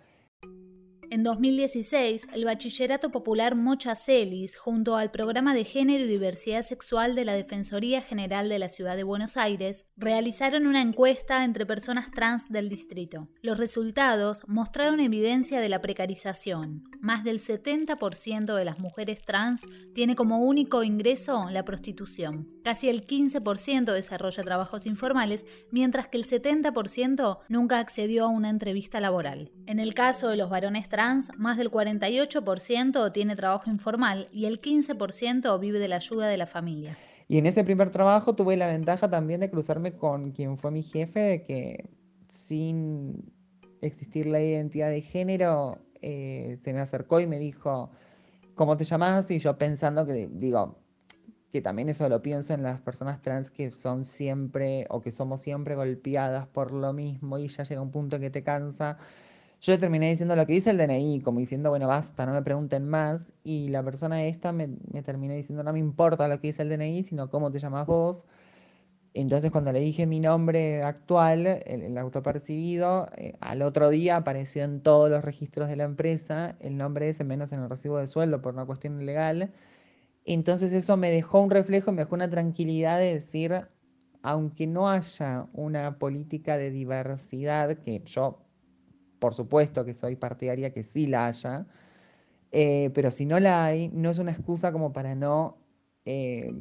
en 1.12 1.24
2016, 1.24 2.28
el 2.34 2.46
Bachillerato 2.46 3.10
Popular 3.10 3.56
Mochacelis, 3.56 4.58
junto 4.58 4.96
al 4.96 5.12
Programa 5.12 5.54
de 5.54 5.64
Género 5.64 6.04
y 6.04 6.08
Diversidad 6.08 6.64
Sexual 6.64 7.16
de 7.16 7.26
la 7.26 7.34
Defensoría 7.34 8.02
General 8.02 8.48
de 8.48 8.60
la 8.60 8.70
Ciudad 8.70 8.96
de 8.96 9.04
Buenos 9.04 9.36
Aires, 9.38 9.86
realizaron 9.98 10.68
una 10.68 10.82
encuesta 10.82 11.44
entre 11.44 11.66
personas 11.66 12.12
trans 12.12 12.50
del 12.50 12.70
distrito. 12.70 13.28
Los 13.42 13.58
resultados 13.58 14.44
mostraron 14.48 15.00
evidencia 15.00 15.60
de 15.60 15.70
la 15.70 15.82
precarización. 15.82 16.84
Más 17.02 17.24
del 17.24 17.40
70% 17.40 18.56
de 18.56 18.66
las 18.66 18.80
mujeres 18.80 19.24
trans 19.24 19.66
tiene 19.94 20.16
como 20.16 20.44
único 20.44 20.84
ingreso 20.84 21.50
la 21.50 21.66
prostitución. 21.66 22.50
Casi 22.64 22.90
el 22.90 23.08
15% 23.08 23.94
desarrolla 23.94 24.44
trabajos 24.44 24.86
informales, 24.86 25.46
mientras 25.72 26.08
que 26.08 26.18
el 26.18 26.26
70% 26.26 27.40
nunca 27.48 27.80
accedió 27.80 28.26
a 28.26 28.30
una 28.30 28.50
entrevista 28.50 29.00
laboral. 29.00 29.52
En 29.66 29.80
el 29.80 29.94
caso 29.94 30.30
de 30.30 30.38
los 30.38 30.50
varones 30.50 30.90
trans, 30.90 30.99
más 31.38 31.58
del 31.58 31.72
48% 31.72 33.12
tiene 33.12 33.36
trabajo 33.36 33.70
informal 33.70 34.28
y 34.32 34.46
el 34.46 34.60
15% 34.62 35.60
vive 35.60 35.80
de 35.80 35.88
la 35.88 35.96
ayuda 35.98 36.28
de 36.28 36.38
la 36.38 36.46
familia. 36.46 36.98
Y 37.28 37.38
en 37.38 37.46
ese 37.46 37.64
primer 37.64 37.92
trabajo 37.92 38.36
tuve 38.36 38.58
la 38.58 38.68
ventaja 38.68 39.10
también 39.10 39.40
de 39.40 39.50
cruzarme 39.50 39.94
con 39.94 40.32
quien 40.32 40.58
fue 40.58 40.72
mi 40.72 40.84
jefe, 40.84 41.20
de 41.20 41.44
que 41.44 41.90
sin 42.28 43.32
existir 43.82 44.26
la 44.26 44.42
identidad 44.42 44.90
de 44.90 45.02
género, 45.02 45.80
eh, 46.02 46.58
se 46.64 46.74
me 46.74 46.80
acercó 46.80 47.20
y 47.20 47.28
me 47.28 47.40
dijo, 47.40 47.92
¿cómo 48.56 48.76
te 48.76 48.84
llamas? 48.84 49.30
Y 49.32 49.40
yo 49.40 49.58
pensando 49.58 50.06
que, 50.06 50.28
digo, 50.32 50.80
que 51.52 51.62
también 51.62 51.90
eso 51.90 52.10
lo 52.10 52.22
pienso 52.22 52.54
en 52.54 52.64
las 52.64 52.82
personas 52.82 53.22
trans 53.22 53.52
que 53.52 53.72
son 53.72 54.06
siempre 54.06 54.86
o 54.90 55.02
que 55.02 55.12
somos 55.12 55.42
siempre 55.42 55.76
golpeadas 55.76 56.48
por 56.48 56.72
lo 56.72 56.94
mismo 56.94 57.38
y 57.38 57.48
ya 57.48 57.64
llega 57.64 57.82
un 57.82 57.92
punto 57.92 58.20
que 58.20 58.30
te 58.30 58.44
cansa. 58.44 58.98
Yo 59.62 59.78
terminé 59.78 60.10
diciendo 60.10 60.36
lo 60.36 60.46
que 60.46 60.54
dice 60.54 60.70
el 60.72 60.78
DNI, 60.78 61.22
como 61.22 61.40
diciendo, 61.40 61.70
bueno, 61.70 61.88
basta, 61.88 62.26
no 62.26 62.34
me 62.34 62.42
pregunten 62.42 62.88
más. 62.88 63.34
Y 63.44 63.70
la 63.70 63.84
persona 63.84 64.24
esta 64.24 64.52
me, 64.54 64.70
me 64.92 65.04
terminó 65.04 65.34
diciendo, 65.34 65.64
no 65.64 65.74
me 65.74 65.80
importa 65.80 66.28
lo 66.28 66.40
que 66.40 66.48
dice 66.48 66.62
el 66.62 66.70
DNI, 66.70 67.04
sino 67.04 67.30
cómo 67.30 67.52
te 67.52 67.60
llamas 67.60 67.86
vos. 67.86 68.26
Entonces 69.14 69.52
cuando 69.52 69.72
le 69.72 69.80
dije 69.80 70.06
mi 70.06 70.20
nombre 70.20 70.84
actual, 70.84 71.48
el, 71.66 71.98
autopercibido, 71.98 73.08
eh, 73.18 73.36
al 73.40 73.62
otro 73.64 73.90
día 73.90 74.18
apareció 74.18 74.64
en 74.64 74.82
todos 74.82 75.10
los 75.10 75.24
registros 75.24 75.68
de 75.68 75.76
la 75.76 75.86
empresa 75.86 76.56
el 76.60 76.78
nombre 76.78 77.10
ese 77.10 77.24
menos 77.24 77.52
en 77.52 77.62
el 77.62 77.70
recibo 77.70 77.98
de 77.98 78.08
sueldo 78.08 78.42
por 78.42 78.54
una 78.54 78.66
cuestión 78.66 79.06
legal. 79.06 79.52
Entonces 80.26 80.74
eso 80.74 80.98
me 80.98 81.12
dejó 81.12 81.42
un 81.42 81.50
reflejo, 81.52 81.92
me 81.92 82.04
dejó 82.04 82.16
una 82.16 82.30
tranquilidad 82.30 83.00
de 83.00 83.16
decir, 83.16 83.68
aunque 84.22 84.68
no 84.68 84.90
haya 84.90 85.48
una 85.54 85.98
política 86.00 86.58
de 86.58 86.72
diversidad, 86.72 87.78
que 87.80 88.02
yo 88.06 88.46
por 89.20 89.34
supuesto 89.34 89.86
que 89.86 89.94
soy 89.94 90.16
partidaria 90.16 90.72
que 90.72 90.84
sí 90.84 91.08
la 91.08 91.28
haya, 91.28 91.68
eh, 92.52 92.90
pero 92.94 93.12
si 93.12 93.26
no 93.26 93.40
la 93.40 93.66
hay, 93.66 93.90
no 93.90 94.10
es 94.10 94.18
una 94.18 94.32
excusa 94.32 94.72
como 94.72 94.92
para 94.94 95.16
no 95.16 95.58
eh, 96.06 96.52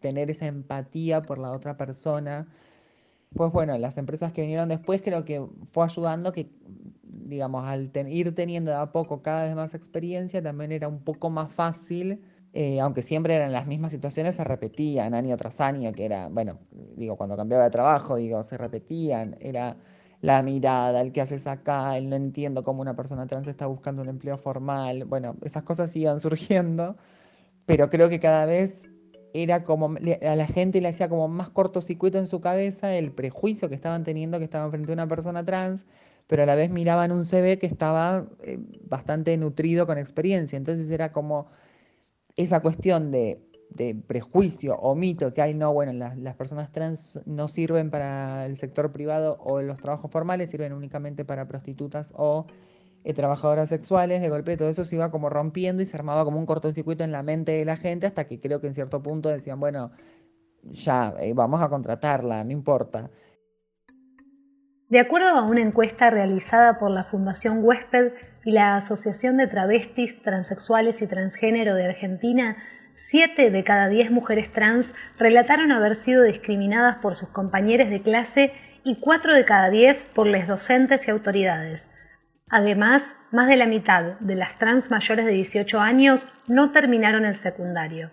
tener 0.00 0.30
esa 0.30 0.46
empatía 0.46 1.22
por 1.22 1.38
la 1.38 1.52
otra 1.52 1.76
persona. 1.76 2.48
Pues 3.34 3.52
bueno, 3.52 3.76
las 3.78 3.98
empresas 3.98 4.32
que 4.32 4.42
vinieron 4.42 4.68
después 4.68 5.02
creo 5.02 5.24
que 5.24 5.44
fue 5.72 5.84
ayudando 5.84 6.32
que, 6.32 6.50
digamos, 7.02 7.64
al 7.66 7.90
ir 8.08 8.34
teniendo 8.34 8.70
de 8.70 8.76
a 8.78 8.92
poco 8.92 9.22
cada 9.22 9.44
vez 9.44 9.54
más 9.54 9.74
experiencia, 9.74 10.42
también 10.42 10.72
era 10.72 10.88
un 10.88 11.00
poco 11.00 11.30
más 11.30 11.52
fácil, 11.52 12.22
eh, 12.52 12.80
aunque 12.80 13.02
siempre 13.02 13.34
eran 13.34 13.52
las 13.52 13.66
mismas 13.66 13.92
situaciones, 13.92 14.36
se 14.36 14.44
repetían 14.44 15.14
año 15.14 15.36
tras 15.36 15.60
año, 15.60 15.92
que 15.92 16.04
era, 16.04 16.28
bueno, 16.28 16.60
digo, 16.96 17.16
cuando 17.16 17.36
cambiaba 17.36 17.64
de 17.64 17.70
trabajo, 17.70 18.16
digo, 18.16 18.42
se 18.44 18.56
repetían, 18.56 19.36
era 19.40 19.76
la 20.24 20.42
mirada, 20.42 21.00
el 21.02 21.12
que 21.12 21.20
haces 21.20 21.46
acá, 21.46 21.96
el 21.98 22.08
no 22.08 22.16
entiendo 22.16 22.64
cómo 22.64 22.82
una 22.82 22.96
persona 22.96 23.26
trans 23.26 23.48
está 23.48 23.66
buscando 23.66 24.02
un 24.02 24.08
empleo 24.08 24.38
formal, 24.38 25.04
bueno, 25.04 25.36
esas 25.42 25.62
cosas 25.64 25.94
iban 25.96 26.20
surgiendo 26.26 26.96
pero 27.66 27.90
creo 27.90 28.08
que 28.08 28.20
cada 28.20 28.46
vez 28.46 28.82
era 29.32 29.64
como, 29.64 29.96
a 29.96 30.36
la 30.36 30.46
gente 30.46 30.80
le 30.80 30.88
hacía 30.88 31.08
como 31.08 31.28
más 31.28 31.50
cortocircuito 31.50 32.18
en 32.18 32.26
su 32.26 32.40
cabeza 32.40 32.94
el 32.94 33.12
prejuicio 33.12 33.68
que 33.68 33.74
estaban 33.74 34.04
teniendo 34.04 34.38
que 34.38 34.44
estaban 34.44 34.70
frente 34.70 34.92
a 34.92 34.94
una 34.94 35.08
persona 35.08 35.44
trans, 35.44 35.86
pero 36.26 36.42
a 36.44 36.46
la 36.46 36.54
vez 36.54 36.70
miraban 36.70 37.12
un 37.12 37.24
CV 37.24 37.58
que 37.58 37.66
estaba 37.66 38.26
eh, 38.42 38.58
bastante 38.88 39.36
nutrido 39.36 39.86
con 39.86 39.98
experiencia. 39.98 40.56
Entonces 40.56 40.90
era 40.90 41.12
como 41.12 41.48
esa 42.36 42.60
cuestión 42.60 43.10
de, 43.10 43.40
prejuicio 44.06 44.76
o 44.76 44.94
mito 44.94 45.34
que 45.34 45.42
hay, 45.42 45.54
no, 45.54 45.72
bueno, 45.72 45.92
las, 45.92 46.16
las 46.16 46.34
personas 46.34 46.70
trans 46.72 47.20
no 47.26 47.48
sirven 47.48 47.90
para 47.90 48.46
el 48.46 48.56
sector 48.56 48.92
privado 48.92 49.38
o 49.40 49.60
los 49.62 49.80
trabajos 49.80 50.10
formales, 50.10 50.50
sirven 50.50 50.72
únicamente 50.72 51.24
para 51.24 51.48
prostitutas 51.48 52.12
o 52.16 52.46
eh, 53.04 53.12
trabajadoras 53.12 53.68
sexuales, 53.68 54.22
de 54.22 54.30
golpe 54.30 54.56
todo 54.56 54.68
eso 54.68 54.84
se 54.84 54.96
iba 54.96 55.10
como 55.10 55.28
rompiendo 55.28 55.82
y 55.82 55.86
se 55.86 55.96
armaba 55.96 56.24
como 56.24 56.38
un 56.38 56.46
cortocircuito 56.46 57.04
en 57.04 57.12
la 57.12 57.22
mente 57.22 57.52
de 57.52 57.64
la 57.64 57.76
gente 57.76 58.06
hasta 58.06 58.26
que 58.26 58.40
creo 58.40 58.60
que 58.60 58.68
en 58.68 58.74
cierto 58.74 59.02
punto 59.02 59.28
decían, 59.28 59.60
bueno, 59.60 59.90
ya, 60.62 61.12
eh, 61.20 61.34
vamos 61.34 61.60
a 61.60 61.68
contratarla, 61.68 62.42
no 62.44 62.52
importa. 62.52 63.10
De 64.88 65.00
acuerdo 65.00 65.28
a 65.28 65.42
una 65.42 65.60
encuesta 65.60 66.08
realizada 66.08 66.78
por 66.78 66.90
la 66.90 67.04
Fundación 67.04 67.60
Huésped 67.62 68.12
y 68.44 68.52
la 68.52 68.76
Asociación 68.76 69.36
de 69.36 69.48
Travestis, 69.48 70.22
Transexuales 70.22 71.02
y 71.02 71.06
Transgénero 71.06 71.74
de 71.74 71.86
Argentina, 71.86 72.56
7 72.96 73.50
de 73.50 73.64
cada 73.64 73.88
10 73.88 74.10
mujeres 74.10 74.52
trans 74.52 74.92
relataron 75.18 75.72
haber 75.72 75.96
sido 75.96 76.22
discriminadas 76.22 76.96
por 76.96 77.14
sus 77.14 77.28
compañeros 77.28 77.90
de 77.90 78.02
clase 78.02 78.52
y 78.84 78.96
4 78.96 79.34
de 79.34 79.44
cada 79.44 79.70
10 79.70 80.10
por 80.14 80.26
les 80.26 80.46
docentes 80.46 81.06
y 81.06 81.10
autoridades. 81.10 81.88
Además, 82.48 83.02
más 83.32 83.48
de 83.48 83.56
la 83.56 83.66
mitad 83.66 84.18
de 84.20 84.36
las 84.36 84.58
trans 84.58 84.90
mayores 84.90 85.26
de 85.26 85.32
18 85.32 85.80
años 85.80 86.28
no 86.46 86.72
terminaron 86.72 87.24
el 87.24 87.36
secundario. 87.36 88.10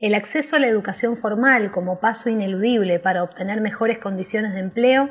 El 0.00 0.14
acceso 0.14 0.56
a 0.56 0.58
la 0.58 0.68
educación 0.68 1.16
formal 1.16 1.70
como 1.70 2.00
paso 2.00 2.30
ineludible 2.30 3.00
para 3.00 3.22
obtener 3.22 3.60
mejores 3.60 3.98
condiciones 3.98 4.54
de 4.54 4.60
empleo 4.60 5.10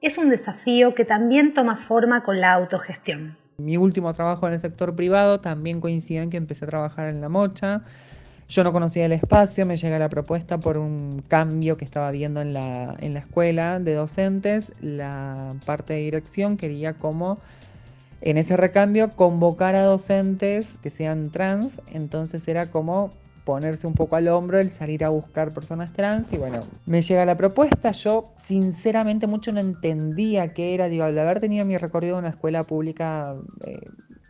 es 0.00 0.18
un 0.18 0.28
desafío 0.28 0.94
que 0.94 1.04
también 1.04 1.54
toma 1.54 1.76
forma 1.76 2.22
con 2.22 2.40
la 2.40 2.52
autogestión. 2.52 3.38
Mi 3.56 3.76
último 3.76 4.12
trabajo 4.12 4.46
en 4.46 4.54
el 4.54 4.58
sector 4.58 4.94
privado 4.94 5.40
también 5.40 5.80
coincide 5.80 6.22
en 6.22 6.30
que 6.30 6.36
empecé 6.36 6.64
a 6.64 6.68
trabajar 6.68 7.08
en 7.08 7.20
la 7.20 7.28
mocha. 7.28 7.82
Yo 8.54 8.62
no 8.62 8.72
conocía 8.72 9.06
el 9.06 9.10
espacio, 9.10 9.66
me 9.66 9.76
llega 9.76 9.98
la 9.98 10.08
propuesta 10.08 10.58
por 10.58 10.78
un 10.78 11.24
cambio 11.26 11.76
que 11.76 11.84
estaba 11.84 12.12
viendo 12.12 12.40
en 12.40 12.52
la, 12.52 12.96
en 13.00 13.12
la 13.12 13.18
escuela 13.18 13.80
de 13.80 13.94
docentes. 13.94 14.70
La 14.80 15.56
parte 15.66 15.94
de 15.94 15.98
dirección 15.98 16.56
quería 16.56 16.92
como 16.92 17.38
en 18.20 18.38
ese 18.38 18.56
recambio 18.56 19.10
convocar 19.16 19.74
a 19.74 19.82
docentes 19.82 20.78
que 20.78 20.90
sean 20.90 21.30
trans, 21.30 21.82
entonces 21.92 22.46
era 22.46 22.70
como 22.70 23.10
ponerse 23.44 23.88
un 23.88 23.94
poco 23.94 24.14
al 24.14 24.28
hombro 24.28 24.60
el 24.60 24.70
salir 24.70 25.04
a 25.04 25.08
buscar 25.08 25.50
personas 25.52 25.92
trans 25.92 26.32
y 26.32 26.38
bueno, 26.38 26.60
me 26.86 27.02
llega 27.02 27.24
la 27.24 27.36
propuesta, 27.36 27.90
yo 27.90 28.34
sinceramente 28.38 29.26
mucho 29.26 29.50
no 29.50 29.58
entendía 29.58 30.54
qué 30.54 30.74
era, 30.74 30.88
digo, 30.88 31.02
al 31.02 31.18
haber 31.18 31.40
tenido 31.40 31.64
mi 31.64 31.76
recorrido 31.76 32.14
en 32.14 32.20
una 32.20 32.30
escuela 32.30 32.62
pública 32.62 33.34
eh, 33.66 33.80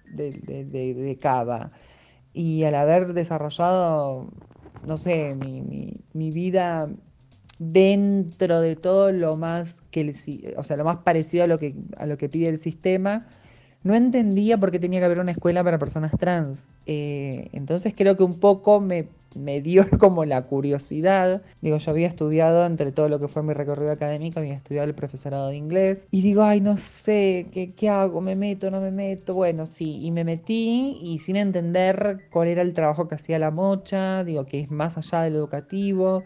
de, 0.06 0.64
de, 0.64 1.18
Cava 1.20 1.72
y 2.34 2.64
al 2.64 2.74
haber 2.74 3.14
desarrollado, 3.14 4.28
no 4.82 4.98
sé, 4.98 5.34
mi, 5.36 5.62
mi, 6.12 6.30
vida 6.32 6.90
dentro 7.58 8.60
de 8.60 8.74
todo 8.74 9.12
lo 9.12 9.36
más 9.36 9.82
que 9.92 10.00
el, 10.00 10.14
o 10.56 10.64
sea, 10.64 10.76
lo 10.76 10.84
más 10.84 10.96
parecido 10.96 11.44
a 11.44 11.46
lo 11.46 11.58
que, 11.58 11.76
a 11.96 12.06
lo 12.06 12.18
que 12.18 12.28
pide 12.28 12.48
el 12.48 12.58
sistema, 12.58 13.26
no 13.84 13.94
entendía 13.94 14.58
por 14.58 14.72
qué 14.72 14.80
tenía 14.80 14.98
que 14.98 15.04
haber 15.06 15.20
una 15.20 15.30
escuela 15.30 15.62
para 15.62 15.78
personas 15.78 16.10
trans. 16.18 16.68
Eh, 16.86 17.50
entonces 17.52 17.94
creo 17.96 18.16
que 18.16 18.24
un 18.24 18.40
poco 18.40 18.80
me, 18.80 19.08
dio 19.62 19.86
como 19.98 20.24
la 20.24 20.42
curiosidad. 20.42 21.42
Digo, 21.60 21.78
yo 21.78 21.90
había 21.90 22.08
estudiado, 22.08 22.66
entre 22.66 22.92
todo 22.92 23.08
lo 23.08 23.20
que 23.20 23.28
fue 23.28 23.42
mi 23.42 23.52
recorrido 23.52 23.92
académico, 23.92 24.40
había 24.40 24.54
estudiado 24.54 24.88
el 24.88 24.94
profesorado 24.94 25.48
de 25.48 25.56
inglés. 25.56 26.06
Y 26.10 26.22
digo, 26.22 26.42
ay, 26.42 26.60
no 26.60 26.76
sé, 26.76 27.48
¿qué, 27.52 27.74
qué 27.74 27.88
hago? 27.88 28.20
¿Me 28.20 28.36
meto? 28.36 28.70
¿No 28.70 28.80
me 28.80 28.90
meto? 28.90 29.34
Bueno, 29.34 29.66
sí, 29.66 30.04
y 30.04 30.10
me 30.10 30.24
metí 30.24 30.98
y 31.00 31.18
sin 31.18 31.36
entender 31.36 32.28
cuál 32.30 32.48
era 32.48 32.62
el 32.62 32.74
trabajo 32.74 33.08
que 33.08 33.16
hacía 33.16 33.38
la 33.38 33.50
mocha, 33.50 34.24
digo, 34.24 34.46
que 34.46 34.60
es 34.60 34.70
más 34.70 34.96
allá 34.98 35.22
del 35.22 35.36
educativo. 35.36 36.24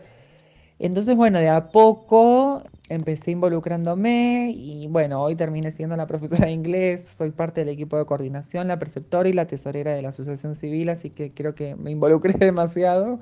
Entonces, 0.78 1.16
bueno, 1.16 1.38
de 1.40 1.48
a 1.48 1.70
poco 1.70 2.62
empecé 2.88 3.32
involucrándome 3.32 4.52
y 4.54 4.86
bueno, 4.86 5.22
hoy 5.22 5.34
terminé 5.34 5.72
siendo 5.72 5.96
la 5.96 6.06
profesora 6.06 6.46
de 6.46 6.52
inglés, 6.52 7.14
soy 7.18 7.30
parte 7.32 7.60
del 7.62 7.70
equipo 7.70 7.98
de 7.98 8.06
coordinación, 8.06 8.68
la 8.68 8.78
preceptora 8.78 9.28
y 9.28 9.32
la 9.32 9.46
tesorera 9.46 9.92
de 9.92 10.02
la 10.02 10.10
Asociación 10.10 10.54
Civil, 10.54 10.88
así 10.88 11.10
que 11.10 11.32
creo 11.34 11.54
que 11.54 11.74
me 11.74 11.90
involucré 11.90 12.32
demasiado. 12.38 13.18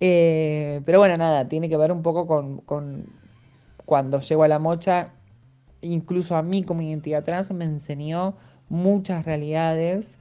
Eh, 0.00 0.80
pero 0.84 0.98
bueno, 0.98 1.16
nada, 1.16 1.48
tiene 1.48 1.68
que 1.68 1.76
ver 1.76 1.92
un 1.92 2.02
poco 2.02 2.26
con, 2.26 3.06
cuando 3.84 4.20
llego 4.20 4.42
a 4.44 4.48
la 4.48 4.58
mocha, 4.58 5.12
incluso 5.82 6.36
a 6.36 6.42
mí 6.42 6.62
como 6.64 6.82
identidad 6.82 7.24
trans 7.24 7.52
me 7.52 7.64
enseñó 7.64 8.34
muchas 8.68 9.24
realidades 9.24 10.18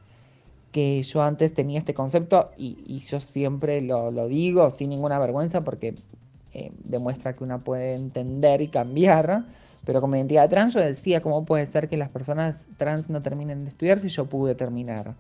que 0.72 1.02
yo 1.04 1.24
antes 1.24 1.54
tenía 1.54 1.80
este 1.80 1.94
concepto 1.94 2.52
y, 2.58 3.00
yo 3.00 3.20
siempre 3.20 3.82
lo, 3.82 4.28
digo 4.28 4.70
sin 4.70 4.90
ninguna 4.90 5.18
vergüenza 5.18 5.64
porque 5.64 5.96
eh, 6.54 6.72
demuestra 6.84 7.34
que 7.34 7.44
una 7.44 7.60
puede 7.60 7.94
entender 7.94 8.62
y 8.62 8.68
cambiar, 8.68 9.46
pero 9.86 10.02
como 10.02 10.16
identidad 10.16 10.50
trans 10.50 10.74
yo 10.74 10.80
decía, 10.80 11.22
¿cómo 11.22 11.46
puede 11.46 11.66
ser 11.66 11.90
que 11.90 11.98
las 11.98 12.10
personas 12.10 12.70
trans 12.78 13.10
no 13.10 13.22
terminen 13.22 13.64
de 13.64 13.70
estudiar 13.70 14.00
si 14.00 14.10
yo 14.10 14.26
pude 14.26 14.56
terminar? 14.56 15.16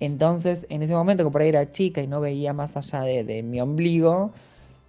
Entonces, 0.00 0.66
en 0.70 0.82
ese 0.82 0.94
momento 0.94 1.24
que 1.24 1.30
por 1.30 1.42
ahí 1.42 1.50
era 1.50 1.70
chica 1.70 2.00
y 2.00 2.06
no 2.06 2.20
veía 2.20 2.52
más 2.54 2.76
allá 2.76 3.02
de, 3.02 3.42
mi 3.42 3.60
ombligo, 3.60 4.32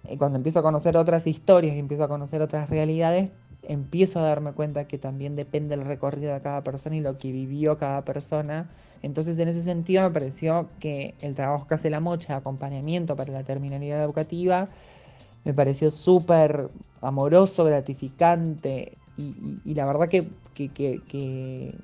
eh, 0.08 0.16
cuando 0.16 0.36
empiezo 0.36 0.60
a 0.60 0.62
conocer 0.62 0.96
otras 0.96 1.26
historias 1.26 1.76
y 1.76 1.78
empiezo 1.78 2.04
a 2.04 2.08
conocer 2.08 2.40
otras 2.40 2.70
realidades, 2.70 3.30
empiezo 3.62 4.18
a 4.18 4.22
darme 4.22 4.52
cuenta 4.52 4.86
que 4.86 4.98
también 4.98 5.36
depende 5.36 5.74
el 5.74 5.82
recorrido 5.82 6.32
de 6.32 6.40
cada 6.40 6.64
persona 6.64 6.96
y 6.96 7.00
lo 7.00 7.18
que 7.18 7.30
vivió 7.30 7.78
cada 7.78 8.04
persona. 8.04 8.70
Entonces, 9.02 9.38
en 9.38 9.48
ese 9.48 9.62
sentido, 9.62 10.02
me 10.02 10.10
pareció 10.10 10.68
que 10.80 11.14
el 11.20 11.34
trabajo 11.34 11.66
que 11.66 11.74
hace 11.74 11.90
la 11.90 12.00
mocha, 12.00 12.36
acompañamiento 12.36 13.14
para 13.16 13.32
la 13.32 13.44
terminalidad 13.44 14.02
educativa, 14.02 14.68
me 15.44 15.54
pareció 15.54 15.90
súper 15.90 16.68
amoroso, 17.00 17.64
gratificante 17.64 18.96
y, 19.16 19.74
la 19.74 19.84
verdad 19.84 20.08
que, 20.08 21.74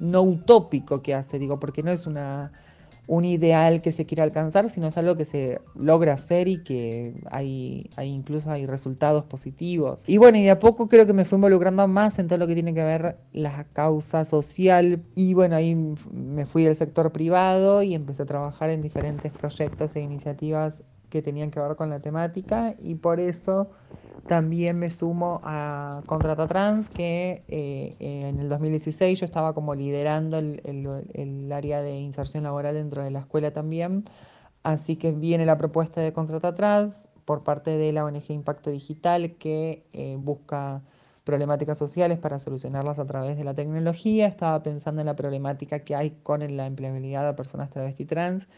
no 0.00 0.22
utópico 0.22 1.02
que 1.02 1.14
hace, 1.14 1.38
digo, 1.38 1.60
porque 1.60 1.82
no 1.82 1.90
es 1.92 2.06
una, 2.06 2.52
un 3.06 3.24
ideal 3.24 3.80
que 3.80 3.92
se 3.92 4.06
quiere 4.06 4.22
alcanzar, 4.22 4.68
sino 4.68 4.88
es 4.88 4.98
algo 4.98 5.16
que 5.16 5.24
se 5.24 5.60
logra 5.74 6.14
hacer 6.14 6.48
y 6.48 6.58
que 6.58 7.14
hay, 7.30 7.88
hay 7.96 8.08
incluso 8.08 8.50
hay 8.50 8.66
resultados 8.66 9.24
positivos. 9.24 10.02
Y 10.06 10.18
bueno, 10.18 10.38
y 10.38 10.42
de 10.42 10.50
a 10.50 10.58
poco 10.58 10.88
creo 10.88 11.06
que 11.06 11.12
me 11.12 11.24
fui 11.24 11.36
involucrando 11.36 11.86
más 11.86 12.18
en 12.18 12.26
todo 12.26 12.38
lo 12.38 12.46
que 12.46 12.54
tiene 12.54 12.74
que 12.74 12.82
ver 12.82 13.16
la 13.32 13.64
causa 13.72 14.24
social 14.24 15.02
y 15.14 15.34
bueno, 15.34 15.56
ahí 15.56 15.74
me 16.12 16.46
fui 16.46 16.64
del 16.64 16.76
sector 16.76 17.12
privado 17.12 17.82
y 17.82 17.94
empecé 17.94 18.22
a 18.22 18.26
trabajar 18.26 18.70
en 18.70 18.82
diferentes 18.82 19.32
proyectos 19.32 19.94
e 19.96 20.00
iniciativas 20.00 20.82
que 21.14 21.22
tenían 21.22 21.52
que 21.52 21.60
ver 21.60 21.76
con 21.76 21.90
la 21.90 22.00
temática 22.00 22.74
y 22.76 22.96
por 22.96 23.20
eso 23.20 23.70
también 24.26 24.80
me 24.80 24.90
sumo 24.90 25.40
a 25.44 26.02
Contrata 26.06 26.48
Trans, 26.48 26.88
que 26.88 27.44
eh, 27.46 27.94
en 28.00 28.40
el 28.40 28.48
2016 28.48 29.20
yo 29.20 29.24
estaba 29.24 29.54
como 29.54 29.76
liderando 29.76 30.38
el, 30.38 30.60
el, 30.64 31.52
área 31.52 31.82
de 31.82 32.00
inserción 32.00 32.42
laboral 32.42 32.74
dentro 32.74 33.04
de 33.04 33.12
la 33.12 33.20
escuela 33.20 33.52
también. 33.52 34.06
Así 34.64 34.96
que 34.96 35.12
viene 35.12 35.46
la 35.46 35.56
propuesta 35.56 36.00
de 36.00 36.12
Contrata 36.12 36.52
Trans 36.56 37.06
por 37.24 37.44
parte 37.44 37.78
de 37.78 37.92
la 37.92 38.04
ONG 38.04 38.30
Impacto 38.30 38.70
Digital 38.70 39.36
que 39.36 39.86
eh, 39.92 40.16
busca 40.18 40.82
problemáticas 41.22 41.78
sociales 41.78 42.18
para 42.18 42.40
solucionarlas 42.40 42.98
a 42.98 43.06
través 43.06 43.36
de 43.36 43.44
la 43.44 43.54
tecnología. 43.54 44.26
Estaba 44.26 44.60
pensando 44.64 45.00
en 45.00 45.06
la 45.06 45.14
problemática 45.14 45.78
que 45.84 45.94
hay 45.94 46.10
con 46.24 46.56
la 46.56 46.66
empleabilidad 46.66 47.24
de 47.24 47.34
personas 47.34 47.70
travesti 47.70 48.04
trans 48.04 48.48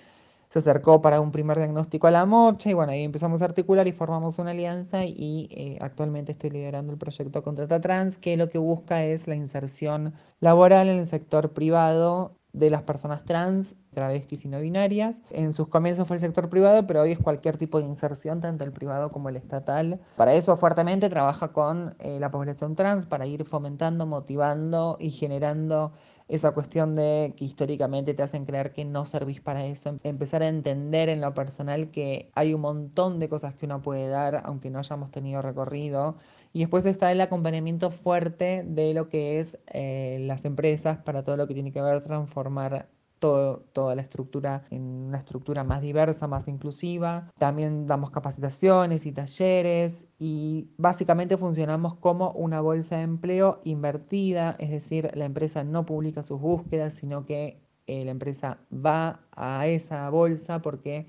se 0.49 0.59
acercó 0.59 1.03
para 1.03 1.21
un 1.21 1.33
primer 1.33 1.57
diagnóstico 1.59 2.07
a 2.07 2.11
la 2.11 2.27
mocha 2.27 2.71
y 2.71 2.75
bueno, 2.75 2.93
ahí 2.93 3.03
empezamos 3.03 3.43
a 3.43 3.47
articular 3.47 3.87
y 3.89 3.93
formamos 3.93 4.39
una 4.39 4.53
alianza 4.53 5.05
y 5.05 5.49
eh, 5.51 5.79
actualmente 5.81 6.33
estoy 6.33 6.51
liderando 6.51 6.93
el 6.93 6.99
proyecto 6.99 7.43
Contrata 7.43 7.81
Trans, 7.81 8.19
que 8.19 8.37
lo 8.37 8.49
que 8.49 8.59
busca 8.59 9.05
es 9.05 9.27
la 9.27 9.35
inserción 9.35 10.15
laboral 10.41 10.89
en 10.89 10.99
el 10.99 11.07
sector 11.07 11.53
privado 11.53 12.37
de 12.57 12.71
las 12.71 12.83
personas 12.83 13.23
trans, 13.25 13.77
travestis 13.93 14.47
y 14.47 14.49
no 14.49 14.59
binarias. 14.59 15.23
En 15.31 15.53
sus 15.53 15.69
comienzos 15.69 16.09
fue 16.09 16.17
el 16.17 16.21
sector 16.21 16.49
privado, 16.49 16.87
pero 16.87 17.03
hoy 17.03 17.13
es 17.13 17.19
cualquier 17.19 17.59
tipo 17.59 17.79
de 17.79 17.85
inserción, 17.85 18.41
tanto 18.41 18.65
el 18.65 18.73
privado 18.73 19.11
como 19.11 19.29
el 19.29 19.37
estatal. 19.37 20.01
Para 20.17 20.33
eso 20.33 20.57
fuertemente 20.57 21.11
trabaja 21.11 21.49
con 21.49 21.95
eh, 21.99 22.19
la 22.19 22.31
población 22.31 22.75
trans, 22.75 23.05
para 23.05 23.27
ir 23.27 23.45
fomentando, 23.45 24.07
motivando 24.07 24.97
y 24.99 25.11
generando 25.11 25.93
esa 26.29 26.53
cuestión 26.53 26.95
de 26.97 27.35
que 27.37 27.45
históricamente 27.45 28.15
te 28.15 28.23
hacen 28.23 28.45
creer 28.47 28.73
que 28.73 28.85
no 28.85 29.07
servís 29.07 29.41
para 29.41 29.65
eso, 29.67 29.91
em, 29.91 29.99
empezar 30.03 30.43
a 30.43 30.49
entender 30.49 31.09
en 31.09 31.21
lo 31.21 31.35
personal 31.35 31.91
que 31.91 32.31
hay 32.35 32.55
un 32.55 32.61
montón 32.63 33.19
de 33.21 33.29
cosas 33.29 33.55
que 33.55 33.67
uno 33.67 33.83
puede 33.83 34.09
dar, 34.09 34.43
aunque 34.45 34.71
no 34.71 34.79
hayamos 34.79 35.11
tenido 35.11 35.43
recorrido. 35.43 36.17
Y 36.53 36.61
después 36.61 36.87
está 36.87 37.13
el 37.13 37.21
acompañamiento 37.21 37.91
fuerte 37.91 38.65
de 38.67 38.95
lo 38.95 39.09
que 39.09 39.41
es 39.41 39.59
eh, 39.67 40.19
las 40.23 40.45
empresas 40.45 40.99
para 40.99 41.23
todo 41.25 41.37
lo 41.37 41.47
que 41.47 41.55
tiene 41.55 41.73
que 41.73 41.83
ver 41.83 42.03
transformar 42.03 42.89
toda 43.19 43.95
la 43.95 44.03
estructura 44.03 44.65
en 44.71 44.83
una 44.83 45.19
estructura 45.19 45.65
más 45.65 45.81
diversa, 45.83 46.27
más 46.29 46.49
inclusiva. 46.49 47.31
También 47.39 47.87
damos 47.87 48.11
capacitaciones 48.11 49.07
y 49.07 49.13
talleres 49.13 50.07
y 50.19 50.69
básicamente 50.77 51.37
funcionamos 51.37 51.95
como 51.97 52.33
una 52.33 52.61
bolsa 52.61 52.97
de 52.97 53.03
empleo 53.03 53.61
invertida, 53.65 54.57
es 54.59 54.71
decir, 54.71 55.11
la 55.15 55.25
empresa 55.25 55.65
no 55.65 55.87
publica 55.87 56.23
sus 56.23 56.41
búsquedas, 56.41 56.95
sino 56.95 57.25
que 57.25 57.61
eh, 57.87 58.05
la 58.05 58.11
empresa 58.11 58.59
va 58.73 59.21
a 59.33 59.67
esa 59.69 60.09
bolsa 60.11 60.61
porque 60.61 61.07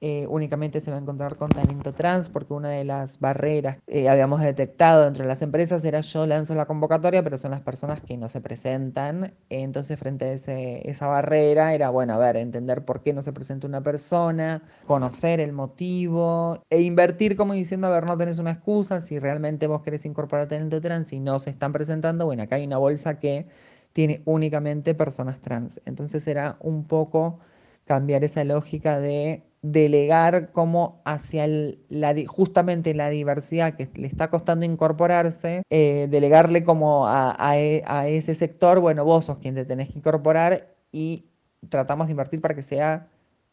eh, 0.00 0.26
únicamente 0.28 0.80
se 0.80 0.90
va 0.90 0.96
a 0.96 1.00
encontrar 1.00 1.36
con 1.36 1.48
talento 1.50 1.92
trans, 1.92 2.28
porque 2.28 2.54
una 2.54 2.68
de 2.70 2.84
las 2.84 3.18
barreras 3.18 3.78
que 3.86 4.08
habíamos 4.08 4.40
detectado 4.40 5.04
dentro 5.04 5.24
de 5.24 5.28
las 5.28 5.42
empresas 5.42 5.84
era 5.84 6.00
yo 6.02 6.26
lanzo 6.26 6.54
la 6.54 6.66
convocatoria, 6.66 7.22
pero 7.24 7.36
son 7.36 7.50
las 7.50 7.62
personas 7.62 8.00
que 8.02 8.16
no 8.16 8.28
se 8.28 8.40
presentan. 8.40 9.34
Entonces, 9.48 9.98
frente 9.98 10.26
a 10.26 10.32
ese, 10.32 10.88
esa 10.88 11.08
barrera, 11.08 11.74
era 11.74 11.90
bueno, 11.90 12.14
a 12.14 12.18
ver, 12.18 12.36
entender 12.36 12.84
por 12.84 13.02
qué 13.02 13.12
no 13.12 13.22
se 13.22 13.32
presenta 13.32 13.66
una 13.66 13.82
persona, 13.82 14.62
conocer 14.86 15.40
el 15.40 15.52
motivo 15.52 16.62
e 16.70 16.82
invertir 16.82 17.36
como 17.36 17.54
diciendo, 17.54 17.88
a 17.88 17.90
ver, 17.90 18.04
no 18.06 18.16
tenés 18.16 18.38
una 18.38 18.52
excusa, 18.52 19.00
si 19.00 19.18
realmente 19.18 19.66
vos 19.66 19.82
querés 19.82 20.04
incorporar 20.04 20.48
talento 20.48 20.80
trans 20.80 21.12
y 21.12 21.20
no 21.20 21.38
se 21.38 21.50
están 21.50 21.72
presentando, 21.72 22.24
bueno, 22.24 22.44
acá 22.44 22.56
hay 22.56 22.66
una 22.66 22.78
bolsa 22.78 23.18
que 23.18 23.46
tiene 23.92 24.22
únicamente 24.26 24.94
personas 24.94 25.40
trans. 25.40 25.80
Entonces 25.84 26.26
era 26.28 26.56
un 26.60 26.84
poco 26.84 27.40
cambiar 27.84 28.22
esa 28.22 28.44
lógica 28.44 29.00
de 29.00 29.47
delegar 29.62 30.52
como 30.52 31.02
hacia 31.04 31.46
la, 31.88 32.14
justamente 32.26 32.94
la 32.94 33.10
diversidad 33.10 33.74
que 33.74 33.88
le 33.94 34.06
está 34.06 34.30
costando 34.30 34.64
incorporarse, 34.64 35.62
eh, 35.70 36.06
delegarle 36.10 36.64
como 36.64 37.06
e, 37.08 37.82
a, 37.86 38.08
ese 38.08 38.34
sector, 38.34 38.80
bueno, 38.80 39.04
vos 39.04 39.26
sos 39.26 39.38
quien 39.38 39.54
te 39.54 39.64
tenés 39.64 39.90
que 39.90 39.98
incorporar 39.98 40.74
y 40.92 41.26
tratamos 41.68 42.06
de 42.06 42.12
invertir 42.12 42.40
para 42.40 42.54
que 42.54 42.62
sea 42.62 43.08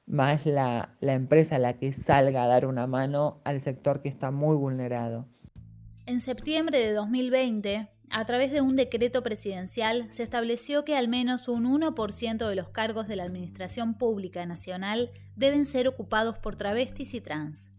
más 0.06 0.46
la, 0.46 0.96
la 1.00 1.14
empresa 1.14 1.58
la 1.58 1.74
que 1.74 1.92
salga 1.92 2.44
a 2.44 2.48
dar 2.48 2.68
una 2.68 2.86
mano 2.86 3.42
al 3.44 3.60
sector 3.60 4.02
que 4.02 4.10
está 4.10 4.30
muy 4.30 4.56
vulnerado. 4.56 5.26
En 6.06 6.22
septiembre 6.22 6.78
de 6.78 6.94
2020, 6.94 7.88
a 8.10 8.26
través 8.26 8.52
de 8.52 8.62
un 8.62 8.76
decreto 8.76 9.24
presidencial 9.24 10.12
se 10.12 10.24
estableció 10.24 10.86
que 10.86 10.96
al 10.96 11.08
menos 11.08 11.48
un 11.48 11.66
1% 11.66 12.48
de 12.48 12.56
los 12.56 12.70
cargos 12.70 13.08
de 13.08 13.16
la 13.16 13.24
Administración 13.24 13.94
Pública 13.96 14.46
Nacional 14.46 15.12
deben 15.36 15.66
ser 15.66 15.88
ocupados 15.88 16.38
por 16.38 16.56
travestis 16.56 17.14
y 17.14 17.22
trans. 17.22 17.70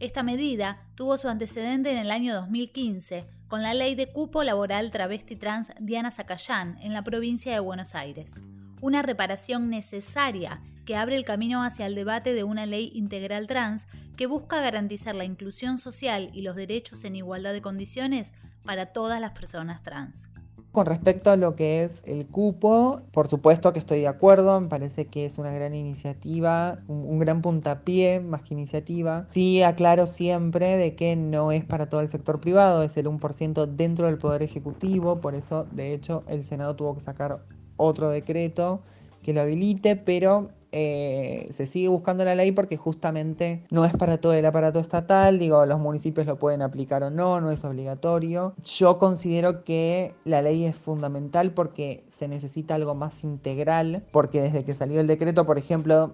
Esta 0.00 0.22
medida 0.22 0.84
tuvo 0.94 1.16
su 1.16 1.28
antecedente 1.28 1.92
en 1.92 1.98
el 1.98 2.10
año 2.10 2.34
2015 2.34 3.24
con 3.46 3.62
la 3.62 3.74
ley 3.74 3.94
de 3.94 4.10
cupo 4.10 4.42
laboral 4.42 4.90
travesti 4.90 5.36
trans 5.36 5.70
Diana 5.78 6.10
Zacayán 6.10 6.78
en 6.80 6.92
la 6.92 7.02
provincia 7.02 7.52
de 7.52 7.60
Buenos 7.60 7.94
Aires, 7.94 8.40
una 8.80 9.02
reparación 9.02 9.70
necesaria 9.70 10.60
que 10.84 10.96
abre 10.96 11.16
el 11.16 11.24
camino 11.24 11.62
hacia 11.62 11.86
el 11.86 11.94
debate 11.94 12.32
de 12.32 12.44
una 12.44 12.66
ley 12.66 12.90
integral 12.94 13.46
trans 13.46 13.86
que 14.16 14.26
busca 14.26 14.60
garantizar 14.60 15.14
la 15.14 15.24
inclusión 15.24 15.78
social 15.78 16.30
y 16.32 16.42
los 16.42 16.56
derechos 16.56 17.04
en 17.04 17.16
igualdad 17.16 17.52
de 17.52 17.62
condiciones 17.62 18.32
para 18.64 18.86
todas 18.86 19.20
las 19.20 19.32
personas 19.32 19.82
trans. 19.82 20.28
Con 20.72 20.86
respecto 20.86 21.30
a 21.30 21.36
lo 21.36 21.54
que 21.54 21.84
es 21.84 22.02
el 22.06 22.26
cupo, 22.26 23.02
por 23.12 23.28
supuesto 23.28 23.74
que 23.74 23.78
estoy 23.78 24.00
de 24.00 24.08
acuerdo, 24.08 24.58
me 24.58 24.68
parece 24.68 25.04
que 25.04 25.26
es 25.26 25.36
una 25.36 25.52
gran 25.52 25.74
iniciativa, 25.74 26.78
un, 26.88 27.18
gran 27.18 27.42
puntapié 27.42 28.20
más 28.20 28.40
que 28.40 28.54
iniciativa. 28.54 29.26
Sí 29.32 29.62
aclaro 29.62 30.06
siempre 30.06 30.78
de 30.78 30.94
que 30.94 31.14
no 31.14 31.52
es 31.52 31.62
para 31.66 31.90
todo 31.90 32.00
el 32.00 32.08
sector 32.08 32.40
privado, 32.40 32.82
es 32.82 32.96
el 32.96 33.06
1% 33.06 33.66
dentro 33.66 34.06
del 34.06 34.16
Poder 34.16 34.42
Ejecutivo, 34.42 35.20
por 35.20 35.34
eso 35.34 35.66
de 35.72 35.92
hecho 35.92 36.24
el 36.26 36.42
Senado 36.42 36.74
tuvo 36.74 36.94
que 36.94 37.00
sacar 37.00 37.44
otro 37.76 38.08
decreto 38.08 38.80
que 39.22 39.34
lo 39.34 39.42
habilite, 39.42 39.96
pero 39.96 40.48
eh, 40.72 41.48
se 41.50 41.66
sigue 41.66 41.88
buscando 41.88 42.24
la 42.24 42.34
ley 42.34 42.50
porque 42.52 42.78
justamente 42.78 43.62
no 43.70 43.84
es 43.84 43.94
para 43.94 44.18
todo 44.18 44.32
el 44.32 44.46
aparato 44.46 44.78
estatal, 44.78 45.38
digo, 45.38 45.64
los 45.66 45.78
municipios 45.78 46.26
lo 46.26 46.38
pueden 46.38 46.62
aplicar 46.62 47.02
o 47.02 47.10
no, 47.10 47.40
no 47.40 47.50
es 47.50 47.62
obligatorio. 47.64 48.54
Yo 48.64 48.98
considero 48.98 49.64
que 49.64 50.14
la 50.24 50.40
ley 50.40 50.64
es 50.64 50.74
fundamental 50.74 51.52
porque 51.52 52.04
se 52.08 52.26
necesita 52.26 52.74
algo 52.74 52.94
más 52.94 53.22
integral, 53.22 54.02
porque 54.12 54.40
desde 54.40 54.64
que 54.64 54.72
salió 54.72 55.00
el 55.00 55.06
decreto, 55.06 55.44
por 55.44 55.58
ejemplo, 55.58 56.12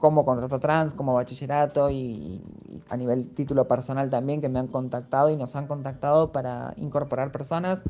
como 0.00 0.24
contrato 0.24 0.58
trans, 0.58 0.94
como 0.94 1.14
bachillerato 1.14 1.88
y, 1.90 1.94
y, 1.94 2.42
a 2.88 2.96
nivel 2.96 3.28
título 3.30 3.68
personal 3.68 4.10
también, 4.10 4.40
que 4.40 4.48
me 4.48 4.58
han 4.58 4.66
contactado 4.66 5.30
y 5.30 5.36
nos 5.36 5.54
han 5.54 5.68
contactado 5.68 6.32
para 6.32 6.74
incorporar 6.78 7.30
personas 7.30 7.84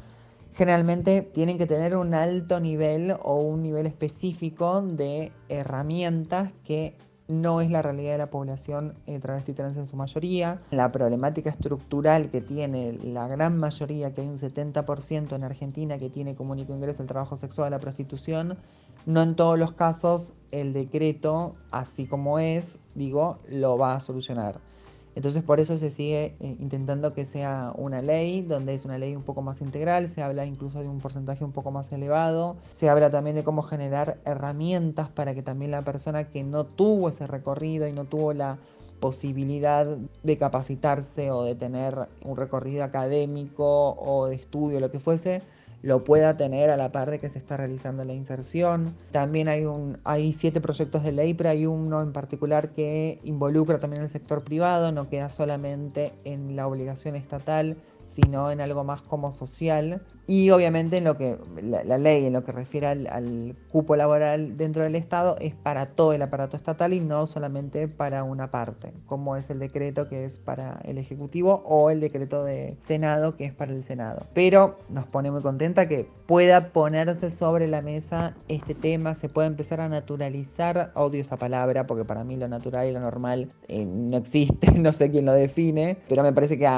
generalmente 0.52 1.22
tienen 1.22 1.58
que 1.58 1.66
tener 1.66 1.96
un 1.96 2.14
alto 2.14 2.60
nivel 2.60 3.16
o 3.22 3.36
un 3.36 3.62
nivel 3.62 3.86
específico 3.86 4.82
de 4.82 5.32
herramientas 5.48 6.52
que 6.64 6.96
no 7.30 7.60
es 7.60 7.70
la 7.70 7.80
realidad 7.80 8.12
de 8.12 8.18
la 8.18 8.30
población 8.30 8.96
eh, 9.06 9.20
travesti 9.20 9.52
trans 9.52 9.76
en 9.76 9.86
su 9.86 9.96
mayoría. 9.96 10.60
La 10.72 10.90
problemática 10.90 11.48
estructural 11.48 12.28
que 12.28 12.40
tiene 12.40 12.92
la 13.04 13.28
gran 13.28 13.56
mayoría, 13.56 14.12
que 14.12 14.22
hay 14.22 14.28
un 14.28 14.36
70% 14.36 15.36
en 15.36 15.44
Argentina 15.44 15.98
que 15.98 16.10
tiene 16.10 16.34
como 16.34 16.52
único 16.52 16.72
ingreso 16.72 17.02
el 17.02 17.08
trabajo 17.08 17.36
sexual 17.36 17.68
a 17.68 17.70
la 17.70 17.78
prostitución, 17.78 18.58
no 19.06 19.22
en 19.22 19.36
todos 19.36 19.56
los 19.58 19.72
casos 19.72 20.32
el 20.50 20.72
decreto, 20.72 21.54
así 21.70 22.06
como 22.06 22.40
es, 22.40 22.80
digo, 22.96 23.38
lo 23.48 23.78
va 23.78 23.94
a 23.94 24.00
solucionar. 24.00 24.69
Entonces 25.14 25.42
por 25.42 25.60
eso 25.60 25.76
se 25.76 25.90
sigue 25.90 26.36
eh, 26.40 26.56
intentando 26.60 27.12
que 27.12 27.24
sea 27.24 27.72
una 27.76 28.00
ley, 28.00 28.42
donde 28.42 28.74
es 28.74 28.84
una 28.84 28.98
ley 28.98 29.16
un 29.16 29.22
poco 29.22 29.42
más 29.42 29.60
integral, 29.60 30.08
se 30.08 30.22
habla 30.22 30.46
incluso 30.46 30.80
de 30.80 30.88
un 30.88 31.00
porcentaje 31.00 31.44
un 31.44 31.52
poco 31.52 31.70
más 31.70 31.90
elevado, 31.92 32.56
se 32.72 32.88
habla 32.88 33.10
también 33.10 33.36
de 33.36 33.44
cómo 33.44 33.62
generar 33.62 34.18
herramientas 34.24 35.08
para 35.08 35.34
que 35.34 35.42
también 35.42 35.72
la 35.72 35.82
persona 35.82 36.28
que 36.28 36.44
no 36.44 36.64
tuvo 36.64 37.08
ese 37.08 37.26
recorrido 37.26 37.88
y 37.88 37.92
no 37.92 38.04
tuvo 38.04 38.32
la 38.32 38.58
posibilidad 39.00 39.86
de 40.22 40.38
capacitarse 40.38 41.30
o 41.30 41.42
de 41.42 41.54
tener 41.54 42.08
un 42.24 42.36
recorrido 42.36 42.84
académico 42.84 43.94
o 43.98 44.26
de 44.26 44.36
estudio, 44.36 44.78
lo 44.78 44.90
que 44.90 45.00
fuese, 45.00 45.42
lo 45.82 46.04
pueda 46.04 46.36
tener 46.36 46.70
a 46.70 46.76
la 46.76 46.92
par 46.92 47.10
de 47.10 47.18
que 47.18 47.28
se 47.28 47.38
está 47.38 47.56
realizando 47.56 48.04
la 48.04 48.12
inserción. 48.12 48.94
También 49.12 49.48
hay, 49.48 49.64
un, 49.64 49.98
hay 50.04 50.32
siete 50.32 50.60
proyectos 50.60 51.02
de 51.02 51.12
ley, 51.12 51.34
pero 51.34 51.50
hay 51.50 51.66
uno 51.66 52.02
en 52.02 52.12
particular 52.12 52.70
que 52.70 53.18
involucra 53.24 53.80
también 53.80 54.02
el 54.02 54.08
sector 54.08 54.44
privado, 54.44 54.92
no 54.92 55.08
queda 55.08 55.28
solamente 55.28 56.12
en 56.24 56.56
la 56.56 56.66
obligación 56.66 57.16
estatal, 57.16 57.76
sino 58.10 58.50
en 58.50 58.60
algo 58.60 58.84
más 58.84 59.02
como 59.02 59.32
social 59.32 60.02
y 60.26 60.50
obviamente 60.50 60.96
en 60.98 61.04
lo 61.04 61.16
que 61.16 61.38
la, 61.60 61.98
ley 61.98 62.26
en 62.26 62.32
lo 62.32 62.44
que 62.44 62.52
refiere 62.52 62.86
al, 62.86 63.56
cupo 63.68 63.96
laboral 63.96 64.56
dentro 64.56 64.82
del 64.82 64.94
Estado 64.94 65.36
es 65.40 65.54
para 65.54 65.86
todo 65.86 66.12
el 66.12 66.22
aparato 66.22 66.56
estatal 66.56 66.92
y 66.92 67.00
no 67.00 67.26
solamente 67.26 67.88
para 67.88 68.22
una 68.22 68.50
parte, 68.50 68.92
como 69.06 69.36
es 69.36 69.50
el 69.50 69.58
decreto 69.58 70.08
que 70.08 70.24
es 70.24 70.38
para 70.38 70.80
el 70.84 70.98
Ejecutivo 70.98 71.62
o 71.64 71.90
el 71.90 72.00
decreto 72.00 72.44
de 72.44 72.76
Senado 72.78 73.36
que 73.36 73.44
es 73.44 73.54
para 73.54 73.72
el 73.72 73.82
Senado. 73.82 74.26
Pero 74.34 74.78
nos 74.88 75.06
pone 75.06 75.30
muy 75.30 75.42
contenta 75.42 75.88
que 75.88 76.08
pueda 76.26 76.72
ponerse 76.72 77.30
sobre 77.30 77.66
la 77.66 77.82
mesa 77.82 78.36
este 78.48 78.74
tema, 78.74 79.14
se 79.16 79.28
pueda 79.28 79.48
empezar 79.48 79.80
a 79.80 79.88
naturalizar, 79.88 80.92
odio 80.94 81.20
esa 81.20 81.38
palabra 81.38 81.86
porque 81.86 82.04
para 82.04 82.22
mí 82.22 82.36
lo 82.36 82.46
natural 82.48 82.88
y 82.88 82.92
lo 82.92 83.00
normal 83.00 83.52
eh, 83.68 83.84
no 83.84 84.16
existe, 84.16 84.70
no 84.78 84.92
sé 84.92 85.10
quién 85.10 85.26
lo 85.26 85.32
define, 85.32 85.98
pero 86.08 86.22
me 86.22 86.32
parece 86.32 86.56
que 86.56 86.68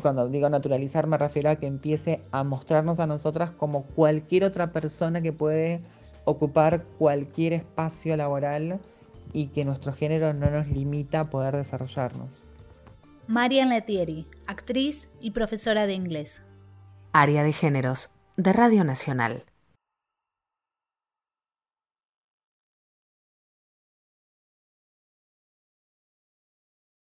cuando 0.00 0.28
digo 0.28 0.48
naturalizar 0.74 1.06
me 1.06 1.16
refiero 1.16 1.50
a 1.50 1.56
que 1.56 1.66
empiece 1.66 2.24
a 2.32 2.42
mostrarnos 2.42 2.98
a 2.98 3.06
nosotras 3.06 3.52
como 3.52 3.84
cualquier 3.84 4.42
otra 4.42 4.72
persona 4.72 5.22
que 5.22 5.32
puede 5.32 5.80
ocupar 6.24 6.84
cualquier 6.98 7.52
espacio 7.52 8.16
laboral 8.16 8.80
y 9.32 9.48
que 9.48 9.64
nuestro 9.64 9.92
género 9.92 10.32
no 10.34 10.50
nos 10.50 10.66
limita 10.66 11.20
a 11.20 11.30
poder 11.30 11.54
desarrollarnos. 11.54 12.42
Marian 13.28 13.68
Letieri, 13.68 14.26
actriz 14.48 15.08
y 15.20 15.30
profesora 15.30 15.86
de 15.86 15.94
inglés. 15.94 16.42
Área 17.12 17.44
de 17.44 17.52
Géneros 17.52 18.14
de 18.36 18.52
Radio 18.52 18.82
Nacional. 18.82 19.44